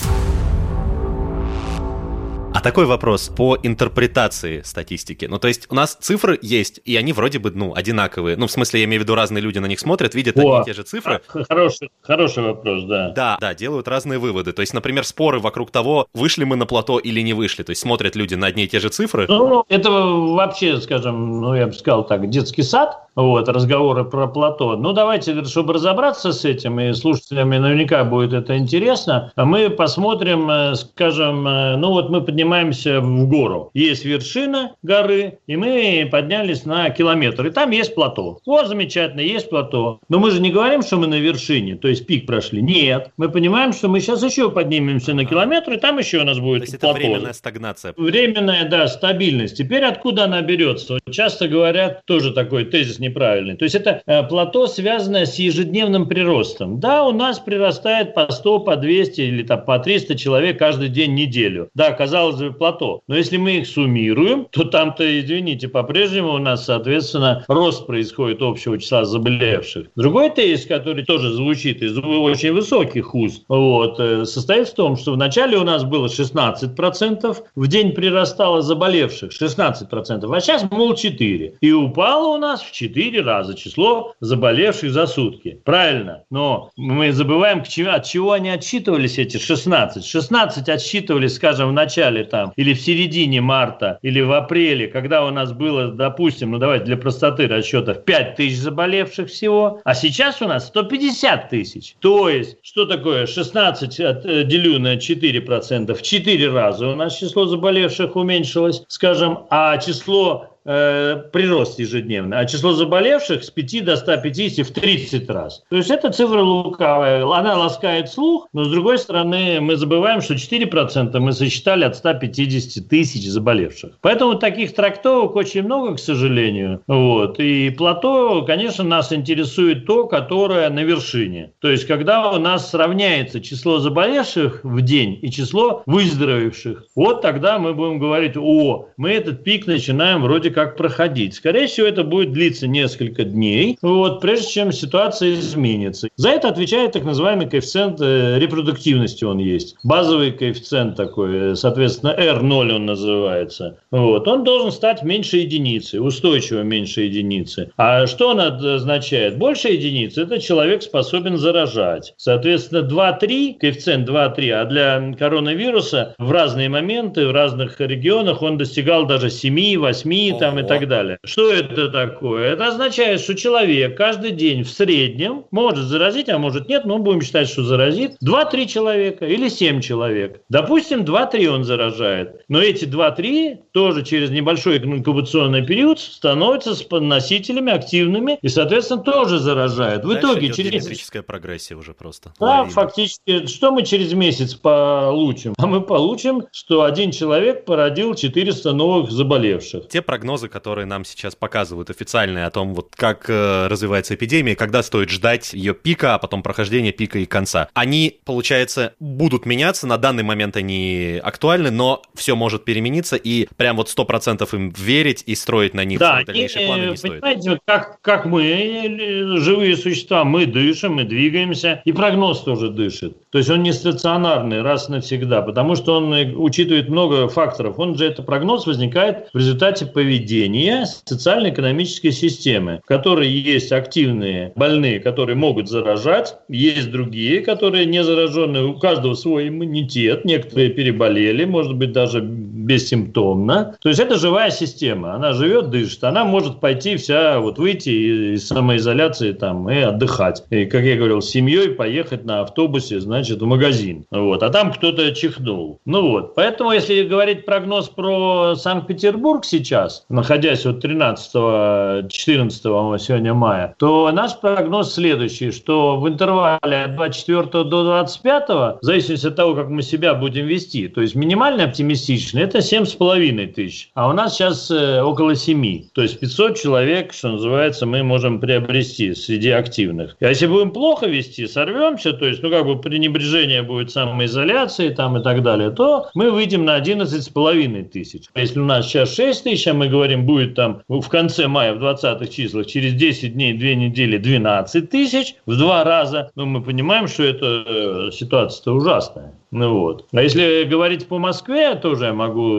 А 2.60 2.62
такой 2.62 2.84
вопрос 2.84 3.30
по 3.30 3.58
интерпретации 3.64 4.64
статистики. 4.64 5.24
Ну, 5.24 5.40
то 5.40 5.48
есть 5.48 5.68
у 5.72 5.76
нас 5.76 5.96
цифры 5.96 6.38
есть, 6.42 6.82
и 6.84 6.98
они 6.98 7.14
вроде 7.14 7.40
бы, 7.40 7.52
ну, 7.52 7.74
одинаковые. 7.74 8.36
Ну, 8.36 8.48
в 8.48 8.52
смысле, 8.52 8.82
я 8.82 8.86
имею 8.86 9.00
в 9.00 9.04
виду, 9.06 9.16
разные 9.16 9.42
люди 9.42 9.60
на 9.60 9.66
них 9.66 9.80
смотрят, 9.80 10.14
видят 10.14 10.36
О, 10.38 10.42
одни 10.42 10.60
и 10.60 10.66
те 10.66 10.74
же 10.74 10.84
цифры. 10.84 11.22
Хороший, 11.48 11.90
хороший 12.02 12.44
вопрос, 12.44 12.84
да. 12.84 13.12
Да, 13.12 13.38
да, 13.40 13.54
делают 13.54 13.88
разные 13.88 14.20
выводы. 14.20 14.52
То 14.52 14.60
есть, 14.60 14.74
например, 14.74 15.06
споры 15.06 15.40
вокруг 15.40 15.72
того, 15.72 16.08
вышли 16.14 16.44
мы 16.44 16.58
на 16.58 16.66
плато 16.66 17.00
или 17.00 17.22
не 17.22 17.32
вышли. 17.32 17.64
То 17.64 17.70
есть 17.70 17.82
смотрят 17.82 18.18
люди 18.18 18.36
на 18.36 18.48
одни 18.48 18.66
и 18.66 18.68
те 18.68 18.82
же 18.82 18.90
цифры. 18.90 19.26
Ну, 19.30 19.64
это 19.70 19.90
вообще, 19.90 20.82
скажем, 20.82 21.40
ну, 21.40 21.56
я 21.56 21.68
бы 21.68 21.72
сказал 21.72 22.06
так, 22.06 22.30
детский 22.30 22.64
сад, 22.64 23.08
вот, 23.22 23.50
разговоры 23.50 24.04
про 24.06 24.28
плато. 24.28 24.76
Ну, 24.76 24.94
давайте, 24.94 25.44
чтобы 25.46 25.74
разобраться 25.74 26.32
с 26.32 26.46
этим, 26.46 26.80
и 26.80 26.94
слушателям 26.94 27.50
наверняка 27.50 28.04
будет 28.04 28.34
это 28.34 28.58
интересно, 28.58 29.32
мы 29.36 29.70
посмотрим, 29.70 30.50
э, 30.50 30.76
скажем, 30.76 31.48
э, 31.48 31.76
ну, 31.78 31.90
вот 31.92 32.10
мы 32.10 32.22
поднимаем 32.22 32.60
поднимаемся 32.60 33.02
в 33.02 33.28
гору. 33.28 33.72
Есть 33.74 34.06
вершина 34.06 34.76
горы, 34.84 35.40
и 35.48 35.56
мы 35.56 36.08
поднялись 36.12 36.66
на 36.66 36.90
километр. 36.90 37.48
И 37.48 37.52
там 37.52 37.72
есть 37.72 37.96
плато. 37.96 38.40
Вот, 38.46 38.68
замечательно, 38.68 39.22
есть 39.22 39.50
плато. 39.50 40.00
Но 40.10 40.20
мы 40.20 40.32
же 40.32 40.42
не 40.42 40.52
говорим, 40.52 40.82
что 40.82 40.98
мы 40.98 41.08
на 41.08 41.20
вершине, 41.20 41.76
то 41.76 41.88
есть 41.88 42.06
пик 42.06 42.26
прошли. 42.26 42.62
Нет. 42.62 43.12
Мы 43.18 43.30
понимаем, 43.30 43.74
что 43.74 43.88
мы 43.88 44.00
сейчас 44.00 44.24
еще 44.24 44.52
поднимемся 44.52 45.14
на 45.14 45.26
километр, 45.26 45.74
и 45.74 45.78
там 45.78 45.98
еще 45.98 46.20
у 46.20 46.24
нас 46.24 46.40
будет 46.40 46.66
то 46.66 46.72
есть 46.72 46.80
плато. 46.80 46.98
это 46.98 47.08
временная 47.08 47.34
стагнация. 47.34 47.94
Временная, 47.98 48.68
да, 48.70 48.88
стабильность. 48.88 49.58
Теперь 49.58 49.84
откуда 49.84 50.26
она 50.26 50.42
берется? 50.42 51.00
Часто 51.10 51.48
говорят, 51.48 52.06
тоже 52.06 52.32
такой 52.32 52.66
тезис 52.66 53.00
неправильный. 53.10 53.56
То 53.56 53.64
есть 53.64 53.76
это 53.76 54.02
э, 54.06 54.24
плато, 54.24 54.68
связанное 54.68 55.26
с 55.26 55.36
ежедневным 55.36 56.08
приростом. 56.08 56.80
Да, 56.80 57.06
у 57.06 57.12
нас 57.12 57.40
прирастает 57.40 58.16
по 58.16 58.32
100, 58.32 58.60
по 58.60 58.76
200 58.76 59.22
или 59.22 59.44
там, 59.44 59.64
по 59.66 59.78
300 59.78 60.16
человек 60.16 60.58
каждый 60.58 60.90
день 60.90 61.14
неделю. 61.14 61.70
Да, 61.76 61.92
казалось 61.92 62.40
базовое 62.40 62.52
плато. 62.52 63.02
Но 63.08 63.18
если 63.18 63.38
мы 63.38 63.58
их 63.58 63.68
суммируем, 63.68 64.48
то 64.52 64.64
там-то, 64.64 65.20
извините, 65.20 65.68
по-прежнему 65.68 66.34
у 66.34 66.38
нас, 66.38 66.66
соответственно, 66.66 67.44
рост 67.48 67.86
происходит 67.86 68.42
общего 68.42 68.78
числа 68.78 69.06
заболевших. 69.06 69.88
Другой 69.96 70.30
тезис, 70.30 70.66
который 70.66 71.04
тоже 71.04 71.32
звучит 71.34 71.82
из 71.82 71.98
очень 71.98 72.54
высоких 72.54 73.14
уст, 73.14 73.44
вот, 73.48 74.00
э, 74.00 74.26
состоит 74.26 74.70
в 74.70 74.74
том, 74.74 74.96
что 74.96 75.14
вначале 75.14 75.58
у 75.58 75.64
нас 75.64 75.84
было 75.84 76.08
16%, 76.08 77.44
в 77.56 77.68
день 77.68 77.92
прирастало 77.92 78.62
заболевших 78.62 79.32
16%, 79.32 80.32
а 80.32 80.40
сейчас, 80.40 80.66
мол, 80.72 80.96
4. 80.96 81.58
И 81.62 81.72
упало 81.72 82.36
у 82.36 82.38
нас 82.38 82.62
в 82.62 82.72
4 82.72 82.89
раза 83.24 83.54
число 83.56 84.14
заболевших 84.20 84.92
за 84.92 85.08
сутки. 85.08 85.62
Правильно. 85.66 86.24
Но 86.30 86.72
мы 86.76 87.12
забываем, 87.12 87.60
от 87.60 88.04
чего 88.06 88.32
они 88.32 88.50
отсчитывались, 88.50 89.18
эти 89.18 89.38
16. 89.38 90.06
16 90.06 90.70
отсчитывались, 90.70 91.36
скажем, 91.36 91.70
в 91.70 91.74
начале 91.74 92.24
там, 92.24 92.54
или 92.56 92.74
в 92.74 92.82
середине 92.82 93.42
марта, 93.42 94.00
или 94.02 94.22
в 94.22 94.32
апреле, 94.32 94.88
когда 94.88 95.26
у 95.26 95.30
нас 95.30 95.52
было, 95.52 95.90
допустим, 95.90 96.52
ну 96.52 96.58
давайте 96.58 96.86
для 96.86 96.98
простоты 96.98 97.48
расчетов, 97.48 98.04
5 98.06 98.36
тысяч 98.36 98.58
заболевших 98.58 99.30
всего, 99.30 99.82
а 99.84 99.94
сейчас 99.94 100.42
у 100.42 100.48
нас 100.48 100.68
150 100.68 101.50
тысяч. 101.50 101.96
То 102.00 102.30
есть, 102.30 102.58
что 102.62 102.86
такое 102.86 103.26
16 103.26 104.00
э, 104.00 104.44
делю 104.46 104.80
на 104.80 104.96
4%? 104.96 105.94
В 105.94 106.02
4 106.02 106.52
раза 106.52 106.88
у 106.88 106.96
нас 106.96 107.18
число 107.18 107.46
заболевших 107.46 108.16
уменьшилось, 108.16 108.84
скажем, 108.88 109.46
а 109.50 109.78
число 109.78 110.50
э, 110.66 111.24
прирост 111.32 111.80
ежедневный, 111.80 112.38
а 112.38 112.46
число 112.46 112.74
заболевших 112.74 113.44
с 113.44 113.50
5 113.50 113.86
до 113.86 113.98
150 113.98 114.66
в 114.66 114.72
30 114.72 115.30
раз. 115.30 115.64
То 115.70 115.78
есть 115.78 115.92
это 115.92 116.12
цифра 116.12 116.42
лукавая, 116.42 117.24
она 117.24 117.58
ласкает 117.58 118.10
слух, 118.10 118.48
но 118.54 118.66
с 118.66 118.70
другой 118.70 118.98
стороны 118.98 119.60
мы 119.62 119.76
забываем, 119.76 120.22
что 120.22 120.34
4% 120.34 121.18
мы 121.20 121.32
сосчитали 121.34 121.84
от 121.84 121.96
150 121.96 122.88
тысяч 122.88 123.28
заболевших. 123.28 123.98
Поэтому 124.02 124.36
таких 124.36 124.74
трактовок 124.74 125.36
очень 125.36 125.64
много, 125.64 125.96
к 125.96 126.00
сожалению. 126.00 126.82
Вот. 126.88 127.40
И 127.40 127.70
плато, 127.72 128.44
конечно, 128.44 128.84
нас 128.84 129.12
интересует 129.14 129.86
то, 129.86 130.08
которое 130.08 130.70
на 130.70 130.84
вершине. 130.84 131.54
То 131.60 131.70
есть 131.70 131.86
когда 131.86 132.32
у 132.32 132.40
нас 132.40 132.70
сравняется 132.72 133.42
число 133.42 133.80
заболевших 133.80 134.62
в 134.64 134.82
день 134.82 135.20
и 135.22 135.32
число 135.32 135.84
выздоровевших, 135.86 136.86
вот 136.96 137.22
тогда 137.22 137.60
мы 137.60 137.74
будем 137.74 138.00
говорить, 138.00 138.38
о, 138.38 138.88
мы 138.98 139.12
этот 139.12 139.44
пик 139.44 139.68
начинаем 139.68 140.22
вроде 140.22 140.49
вроде 140.50 140.68
как 140.68 140.78
проходить. 140.78 141.36
Скорее 141.36 141.68
всего, 141.68 141.88
это 141.88 142.04
будет 142.04 142.32
длиться 142.32 142.68
несколько 142.68 143.24
дней, 143.24 143.78
вот, 143.82 144.22
прежде 144.22 144.48
чем 144.50 144.72
ситуация 144.72 145.34
изменится. 145.34 146.10
За 146.16 146.30
это 146.30 146.50
отвечает 146.50 146.94
так 146.94 147.04
называемый 147.04 147.50
коэффициент 147.50 148.00
э, 148.02 148.40
репродуктивности, 148.40 149.24
он 149.24 149.40
есть. 149.40 149.76
Базовый 149.84 150.32
коэффициент 150.32 150.96
такой, 150.96 151.52
э, 151.52 151.56
соответственно, 151.56 152.16
R0 152.18 152.76
он 152.76 152.86
называется. 152.86 153.78
Вот. 153.92 154.28
Он 154.28 154.44
должен 154.44 154.72
стать 154.72 155.04
меньше 155.04 155.38
единицы, 155.38 156.02
устойчиво 156.02 156.62
меньше 156.62 157.02
единицы. 157.02 157.72
А 157.78 158.08
что 158.08 158.30
он 158.30 158.40
означает? 158.40 159.38
Больше 159.38 159.70
единицы– 159.70 160.22
это 160.24 160.40
человек 160.40 160.84
способен 160.84 161.38
заражать. 161.38 162.14
Соответственно, 162.18 162.88
2-3, 162.88 163.58
коэффициент 163.60 164.10
2-3, 164.10 164.52
а 164.52 164.66
для 164.66 165.14
коронавируса 165.18 166.16
в 166.18 166.32
разные 166.32 166.70
моменты, 166.70 167.28
в 167.28 167.32
разных 167.32 167.80
регионах 167.80 168.42
он 168.42 168.58
достигал 168.58 169.06
даже 169.06 169.30
7, 169.30 169.78
8, 169.78 170.39
там 170.40 170.60
и 170.60 170.64
так 170.64 170.88
далее. 170.88 171.20
Что 171.24 171.52
это 171.54 171.90
такое? 171.90 172.54
Это 172.54 172.68
означает, 172.68 173.22
что 173.22 173.36
человек 173.36 173.98
каждый 173.98 174.32
день 174.32 174.64
в 174.64 174.70
среднем 174.70 175.46
может 175.52 175.86
заразить, 175.86 176.30
а 176.30 176.38
может 176.38 176.70
нет, 176.70 176.86
но 176.86 176.98
будем 176.98 177.22
считать, 177.22 177.50
что 177.50 177.64
заразит 177.64 178.18
2-3 178.24 178.66
человека 178.68 179.26
или 179.26 179.50
7 179.50 179.82
человек. 179.82 180.42
Допустим, 180.50 181.02
2-3 181.02 181.48
он 181.48 181.64
заражает. 181.64 182.44
Но 182.48 182.62
эти 182.62 182.86
2-3 182.86 183.58
тоже 183.72 184.04
через 184.04 184.30
небольшой 184.30 184.78
инкубационный 184.78 185.66
период 185.66 186.00
становятся 186.00 186.76
носителями 187.00 187.72
активными 187.72 188.40
и, 188.42 188.48
соответственно, 188.48 189.02
тоже 189.02 189.40
заражают. 189.40 190.04
В 190.04 190.10
Дальше 190.10 190.28
итоге 190.28 190.54
через 190.54 190.72
геометрическая 190.72 191.22
прогрессия 191.22 191.76
уже 191.76 191.94
просто. 191.94 192.34
Да, 192.40 192.46
Лавина. 192.46 192.70
фактически, 192.70 193.46
что 193.48 193.72
мы 193.72 193.84
через 193.84 194.14
месяц 194.14 194.54
получим? 194.54 195.54
А 195.58 195.68
мы 195.68 195.82
получим, 195.82 196.44
что 196.52 196.84
один 196.84 197.12
человек 197.12 197.66
породил 197.66 198.16
400 198.16 198.72
новых 198.74 199.12
заболевших. 199.12 199.88
Те 199.90 200.02
прогнозы 200.02 200.29
прогнозы, 200.30 200.48
которые 200.48 200.86
нам 200.86 201.06
сейчас 201.06 201.36
показывают 201.36 201.90
официальные 201.90 202.46
о 202.46 202.52
том, 202.52 202.76
вот 202.76 202.94
как 202.96 203.28
э, 203.30 203.66
развивается 203.68 204.14
эпидемия, 204.14 204.56
когда 204.56 204.84
стоит 204.84 205.10
ждать 205.10 205.54
ее 205.54 205.74
пика, 205.74 206.14
а 206.14 206.20
потом 206.20 206.44
прохождения 206.44 206.92
пика 206.92 207.18
и 207.18 207.26
конца. 207.26 207.68
Они, 207.74 208.20
получается, 208.26 208.94
будут 209.00 209.48
меняться, 209.48 209.88
на 209.88 209.98
данный 209.98 210.22
момент 210.22 210.56
они 210.56 211.20
актуальны, 211.24 211.72
но 211.72 212.04
все 212.14 212.36
может 212.36 212.64
перемениться, 212.64 213.16
и 213.16 213.48
прям 213.58 213.78
вот 213.78 213.90
сто 213.90 214.06
процентов 214.06 214.54
им 214.54 214.70
верить 214.70 215.24
и 215.26 215.34
строить 215.34 215.74
на 215.74 215.84
них 215.84 215.98
да, 215.98 216.22
дальнейшие 216.24 216.64
и, 216.64 216.68
планы 216.68 216.86
не 216.92 216.98
стоит. 216.98 217.22
Понимаете, 217.22 217.60
как, 217.66 218.00
как 218.02 218.26
мы, 218.26 218.44
э, 218.44 219.38
живые 219.38 219.78
существа, 219.78 220.26
мы 220.26 220.46
дышим, 220.46 220.94
мы 220.94 221.06
двигаемся, 221.06 221.82
и 221.86 221.92
прогноз 221.92 222.42
тоже 222.42 222.70
дышит. 222.70 223.18
То 223.32 223.40
есть 223.40 223.50
он 223.50 223.64
не 223.64 223.74
стационарный 223.74 224.62
раз 224.62 224.90
навсегда, 224.90 225.42
потому 225.42 225.76
что 225.76 225.98
он 225.98 226.14
э, 226.14 226.36
учитывает 226.36 226.88
много 226.88 227.28
факторов. 227.30 227.80
Он 227.80 227.98
же, 227.98 228.06
это 228.06 228.22
прогноз 228.22 228.68
возникает 228.68 229.30
в 229.34 229.38
результате 229.38 229.88
поведения 229.88 230.19
поведения 230.20 230.86
социально-экономической 231.06 232.12
системы, 232.12 232.82
в 232.84 232.88
которой 232.88 233.30
есть 233.30 233.72
активные 233.72 234.52
больные, 234.56 235.00
которые 235.00 235.36
могут 235.36 235.70
заражать, 235.70 236.36
есть 236.50 236.92
другие, 236.92 237.42
которые 237.42 237.86
не 237.86 238.04
зараженные, 238.04 238.66
у 238.66 238.78
каждого 238.78 239.14
свой 239.14 239.48
иммунитет, 239.48 240.26
некоторые 240.26 240.70
переболели, 240.70 241.46
может 241.46 241.76
быть, 241.76 241.92
даже 241.92 242.22
бессимптомно. 242.70 243.76
То 243.82 243.90
есть 243.90 244.00
это 244.00 244.16
живая 244.16 244.52
система. 244.52 245.16
Она 245.16 245.34
живет, 245.34 245.72
дышит. 245.72 246.04
Она 246.04 246.24
может 246.24 246.60
пойти 246.60 246.98
вся, 246.98 247.40
вот 247.40 247.58
выйти 247.58 248.36
из 248.36 248.48
самоизоляции 248.48 249.32
там 249.32 249.68
и 249.70 249.80
отдыхать. 249.80 250.44
И, 250.52 250.66
как 250.66 250.84
я 250.84 250.96
говорил, 250.96 251.22
с 251.22 251.30
семьей 251.30 251.70
поехать 251.70 252.26
на 252.26 252.42
автобусе, 252.42 253.00
значит, 253.00 253.42
в 253.42 253.46
магазин. 253.46 254.06
Вот. 254.12 254.44
А 254.44 254.50
там 254.50 254.72
кто-то 254.72 255.12
чихнул. 255.16 255.80
Ну 255.86 256.12
вот. 256.12 256.36
Поэтому, 256.36 256.72
если 256.72 257.04
говорить 257.04 257.46
прогноз 257.46 257.90
про 257.90 258.54
Санкт-Петербург 258.56 259.46
сейчас, 259.46 260.06
находясь 260.10 260.66
вот 260.66 260.86
13-14 260.86 263.00
сегодня 263.00 263.34
мая, 263.34 263.74
то 263.80 264.12
наш 264.12 264.40
прогноз 264.40 264.94
следующий, 264.94 265.52
что 265.52 266.00
в 266.00 266.08
интервале 266.08 266.84
от 266.84 266.96
24 266.96 267.64
до 267.64 267.84
25, 267.84 268.50
в 268.50 268.78
зависимости 268.82 269.26
от 269.26 269.36
того, 269.36 269.56
как 269.56 269.70
мы 269.70 269.82
себя 269.82 270.14
будем 270.14 270.46
вести, 270.46 270.88
то 270.88 271.02
есть 271.02 271.16
минимально 271.16 271.64
оптимистично, 271.64 272.38
это 272.38 272.59
7,5 272.60 273.48
тысяч, 273.48 273.90
а 273.94 274.10
у 274.10 274.14
нас 274.14 274.36
сейчас 274.36 274.70
э, 274.72 275.02
около 275.02 275.36
7. 275.36 275.90
То 275.94 276.02
есть 276.02 276.20
500 276.20 276.58
человек, 276.58 277.14
что 277.14 277.30
называется, 277.30 277.86
мы 277.86 278.04
можем 278.04 278.40
приобрести 278.40 279.14
среди 279.16 279.50
активных. 279.50 280.16
А 280.20 280.28
если 280.28 280.48
будем 280.48 280.72
плохо 280.72 281.08
вести, 281.08 281.48
сорвемся, 281.48 282.14
то 282.14 282.26
есть, 282.26 282.42
ну, 282.44 282.50
как 282.50 282.66
бы 282.66 282.80
пренебрежение 282.80 283.64
будет 283.64 283.92
самоизоляции 283.92 284.90
там 284.90 285.18
и 285.18 285.24
так 285.24 285.44
далее, 285.44 285.72
то 285.72 286.10
мы 286.14 286.32
выйдем 286.32 286.66
на 286.66 286.80
11,5 286.80 287.84
тысяч. 287.90 288.26
А 288.34 288.40
если 288.40 288.60
у 288.60 288.66
нас 288.66 288.88
сейчас 288.88 289.16
6 289.16 289.44
тысяч, 289.44 289.68
а 289.68 289.74
мы 289.74 289.88
говорим, 289.88 290.26
будет 290.26 290.56
там 290.56 290.82
в 290.88 291.08
конце 291.08 291.48
мая, 291.48 291.74
в 291.74 291.84
20-х 291.84 292.28
числах, 292.28 292.68
через 292.68 292.94
10 292.94 293.34
дней, 293.34 293.54
2 293.54 293.68
недели 293.74 294.18
12 294.18 294.90
тысяч, 294.90 295.36
в 295.46 295.58
два 295.58 295.84
раза, 295.84 296.32
ну, 296.36 296.46
мы 296.46 296.62
понимаем, 296.62 297.08
что 297.08 297.24
эта 297.24 297.64
э, 297.66 298.12
ситуация-то 298.12 298.74
ужасная. 298.74 299.34
Ну 299.52 299.80
вот. 299.80 300.06
А 300.12 300.22
если 300.22 300.64
говорить 300.64 301.08
по 301.08 301.18
Москве, 301.18 301.74
тоже 301.76 302.06
я 302.06 302.14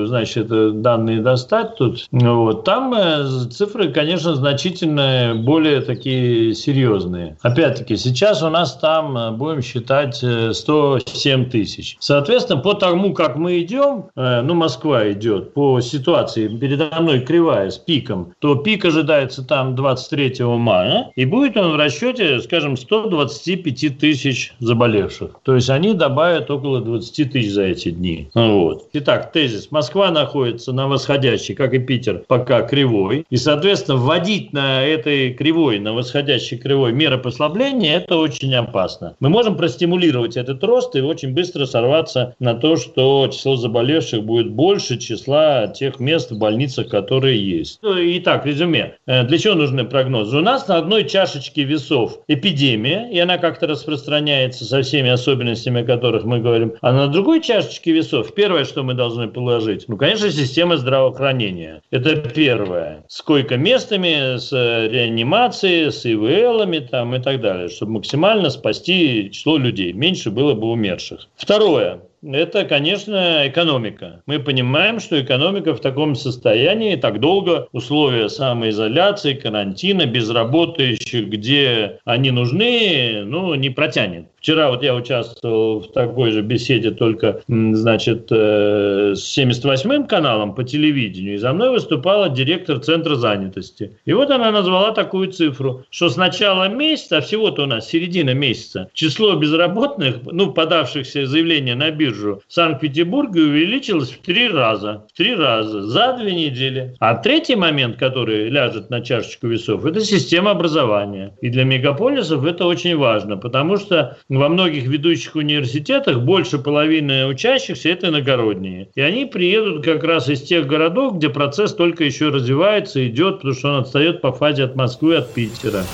значит, 0.06 0.48
данные 0.82 1.20
достать 1.20 1.76
тут. 1.76 2.06
Вот. 2.10 2.64
Там 2.64 2.94
э, 2.94 3.24
цифры, 3.50 3.92
конечно, 3.92 4.34
значительно 4.34 5.34
более 5.36 5.80
такие 5.80 6.54
серьезные. 6.54 7.36
Опять-таки, 7.42 7.96
сейчас 7.96 8.42
у 8.42 8.50
нас 8.50 8.76
там, 8.76 9.16
э, 9.16 9.30
будем 9.32 9.62
считать, 9.62 10.16
107 10.16 11.42
э, 11.42 11.50
тысяч. 11.50 11.96
Соответственно, 12.00 12.60
по 12.60 12.74
тому, 12.74 13.12
как 13.14 13.36
мы 13.36 13.60
идем, 13.60 14.06
ну, 14.14 14.54
Москва 14.54 15.10
идет 15.12 15.54
по 15.54 15.80
ситуации, 15.80 16.48
передо 16.48 16.90
мной 17.00 17.20
кривая 17.20 17.70
с 17.70 17.78
пиком, 17.78 18.32
то 18.38 18.56
пик 18.56 18.84
ожидается 18.84 19.42
там 19.44 19.74
23 19.74 20.44
мая, 20.44 21.10
и 21.16 21.24
будет 21.24 21.56
он 21.56 21.72
в 21.72 21.76
расчете, 21.76 22.40
скажем, 22.40 22.76
125 22.76 23.98
тысяч 23.98 24.54
заболевших. 24.60 25.40
То 25.42 25.54
есть 25.54 25.70
они 25.70 25.94
добавят 25.94 26.50
около 26.50 26.80
20 26.80 27.32
тысяч 27.32 27.50
за 27.52 27.62
эти 27.62 27.90
дни. 27.90 28.28
Вот. 28.34 28.88
Итак, 28.92 29.32
тезис. 29.32 29.68
Москва 29.80 30.10
находится 30.10 30.74
на 30.74 30.88
восходящей, 30.88 31.54
как 31.54 31.72
и 31.72 31.78
Питер, 31.78 32.22
пока 32.28 32.60
кривой. 32.60 33.24
И, 33.30 33.38
соответственно, 33.38 33.96
вводить 33.96 34.52
на 34.52 34.84
этой 34.84 35.32
кривой, 35.32 35.78
на 35.78 35.94
восходящей 35.94 36.58
кривой 36.58 36.92
меры 36.92 37.16
послабления, 37.16 37.96
это 37.96 38.18
очень 38.18 38.54
опасно. 38.54 39.16
Мы 39.20 39.30
можем 39.30 39.56
простимулировать 39.56 40.36
этот 40.36 40.62
рост 40.64 40.94
и 40.96 41.00
очень 41.00 41.32
быстро 41.32 41.64
сорваться 41.64 42.34
на 42.40 42.52
то, 42.52 42.76
что 42.76 43.26
число 43.32 43.56
заболевших 43.56 44.22
будет 44.22 44.50
больше 44.50 44.98
числа 44.98 45.66
тех 45.68 45.98
мест 45.98 46.30
в 46.30 46.36
больницах, 46.36 46.88
которые 46.88 47.42
есть. 47.42 47.78
Ну, 47.80 47.94
итак, 47.96 48.44
резюме. 48.44 48.96
Э, 49.06 49.24
для 49.24 49.38
чего 49.38 49.54
нужны 49.54 49.84
прогнозы? 49.84 50.36
У 50.36 50.42
нас 50.42 50.68
на 50.68 50.76
одной 50.76 51.08
чашечке 51.08 51.62
весов 51.62 52.18
эпидемия, 52.28 53.08
и 53.10 53.18
она 53.18 53.38
как-то 53.38 53.66
распространяется 53.66 54.66
со 54.66 54.82
всеми 54.82 55.08
особенностями, 55.08 55.80
о 55.80 55.86
которых 55.86 56.24
мы 56.24 56.40
говорим 56.40 56.74
а 56.82 56.92
на 56.92 57.08
другой 57.08 57.40
чашечке 57.40 57.92
весов 57.92 58.34
первое, 58.34 58.66
что 58.66 58.82
мы 58.82 58.92
должны 58.92 59.26
положить, 59.60 59.88
ну, 59.88 59.96
конечно, 59.96 60.30
система 60.30 60.76
здравоохранения. 60.76 61.82
Это 61.90 62.16
первое. 62.16 63.04
С 63.08 63.22
койко-местами, 63.22 64.38
с 64.38 64.52
реанимацией, 64.52 65.90
с 65.90 66.06
ИВЛами 66.06 66.78
там, 66.78 67.14
и 67.14 67.20
так 67.20 67.40
далее, 67.40 67.68
чтобы 67.68 67.92
максимально 67.92 68.50
спасти 68.50 69.30
число 69.32 69.58
людей. 69.58 69.92
Меньше 69.92 70.30
было 70.30 70.54
бы 70.54 70.70
умерших. 70.70 71.28
Второе 71.36 72.00
это, 72.22 72.64
конечно, 72.64 73.48
экономика. 73.48 74.22
Мы 74.26 74.40
понимаем, 74.40 75.00
что 75.00 75.20
экономика 75.20 75.74
в 75.74 75.80
таком 75.80 76.14
состоянии 76.14 76.96
так 76.96 77.20
долго 77.20 77.68
условия 77.72 78.28
самоизоляции, 78.28 79.34
карантина, 79.34 80.06
безработающих, 80.06 81.28
где 81.28 81.98
они 82.04 82.30
нужны, 82.30 83.22
ну, 83.24 83.54
не 83.54 83.70
протянет. 83.70 84.26
Вчера 84.40 84.70
вот 84.70 84.82
я 84.82 84.94
участвовал 84.94 85.80
в 85.80 85.92
такой 85.92 86.30
же 86.30 86.40
беседе, 86.40 86.92
только, 86.92 87.42
значит, 87.46 88.28
э, 88.30 89.12
с 89.14 89.36
78-м 89.36 90.06
каналом 90.06 90.54
по 90.54 90.64
телевидению, 90.64 91.34
и 91.34 91.38
за 91.38 91.52
мной 91.52 91.70
выступала 91.70 92.30
директор 92.30 92.78
Центра 92.78 93.16
занятости. 93.16 93.98
И 94.06 94.14
вот 94.14 94.30
она 94.30 94.50
назвала 94.50 94.92
такую 94.92 95.30
цифру, 95.30 95.84
что 95.90 96.08
с 96.08 96.16
начала 96.16 96.68
месяца, 96.68 97.18
а 97.18 97.20
всего-то 97.20 97.64
у 97.64 97.66
нас 97.66 97.86
середина 97.86 98.32
месяца, 98.32 98.88
число 98.94 99.36
безработных, 99.36 100.16
ну, 100.24 100.52
подавшихся 100.52 101.26
заявления 101.26 101.74
на 101.74 101.90
биржу, 101.90 102.42
в 102.48 102.52
Санкт-Петербурге 102.52 103.42
увеличилось 103.42 104.10
в 104.10 104.22
три 104.22 104.48
раза. 104.48 105.04
В 105.12 105.16
три 105.18 105.34
раза 105.34 105.82
за 105.82 106.16
две 106.18 106.32
недели. 106.32 106.96
А 106.98 107.14
третий 107.14 107.56
момент, 107.56 107.98
который 107.98 108.48
ляжет 108.48 108.88
на 108.88 109.02
чашечку 109.02 109.48
весов, 109.48 109.84
это 109.84 110.00
система 110.00 110.52
образования. 110.52 111.34
И 111.42 111.50
для 111.50 111.64
мегаполисов 111.64 112.46
это 112.46 112.64
очень 112.64 112.96
важно, 112.96 113.36
потому 113.36 113.76
что 113.76 114.16
во 114.38 114.48
многих 114.48 114.84
ведущих 114.84 115.34
университетах 115.34 116.20
больше 116.20 116.58
половины 116.58 117.26
учащихся– 117.26 117.88
это 117.90 118.08
иногородние. 118.08 118.88
И 118.94 119.00
они 119.00 119.26
приедут 119.26 119.84
как 119.84 120.04
раз 120.04 120.28
из 120.28 120.42
тех 120.42 120.66
городов, 120.68 121.16
где 121.16 121.28
процесс 121.28 121.74
только 121.74 122.04
еще 122.04 122.28
развивается, 122.28 123.06
идет, 123.06 123.38
потому 123.38 123.54
что 123.54 123.68
он 123.70 123.80
отстает 123.80 124.20
по 124.20 124.32
фазе 124.32 124.64
от 124.64 124.76
Москвы, 124.76 125.16
от 125.16 125.34
Питера. 125.34 125.84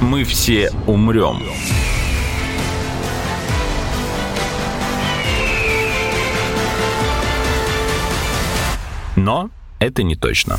Мы 0.00 0.24
все 0.24 0.70
умрем. 0.86 1.42
Но 9.16 9.50
это 9.78 10.02
не 10.02 10.16
точно. 10.16 10.56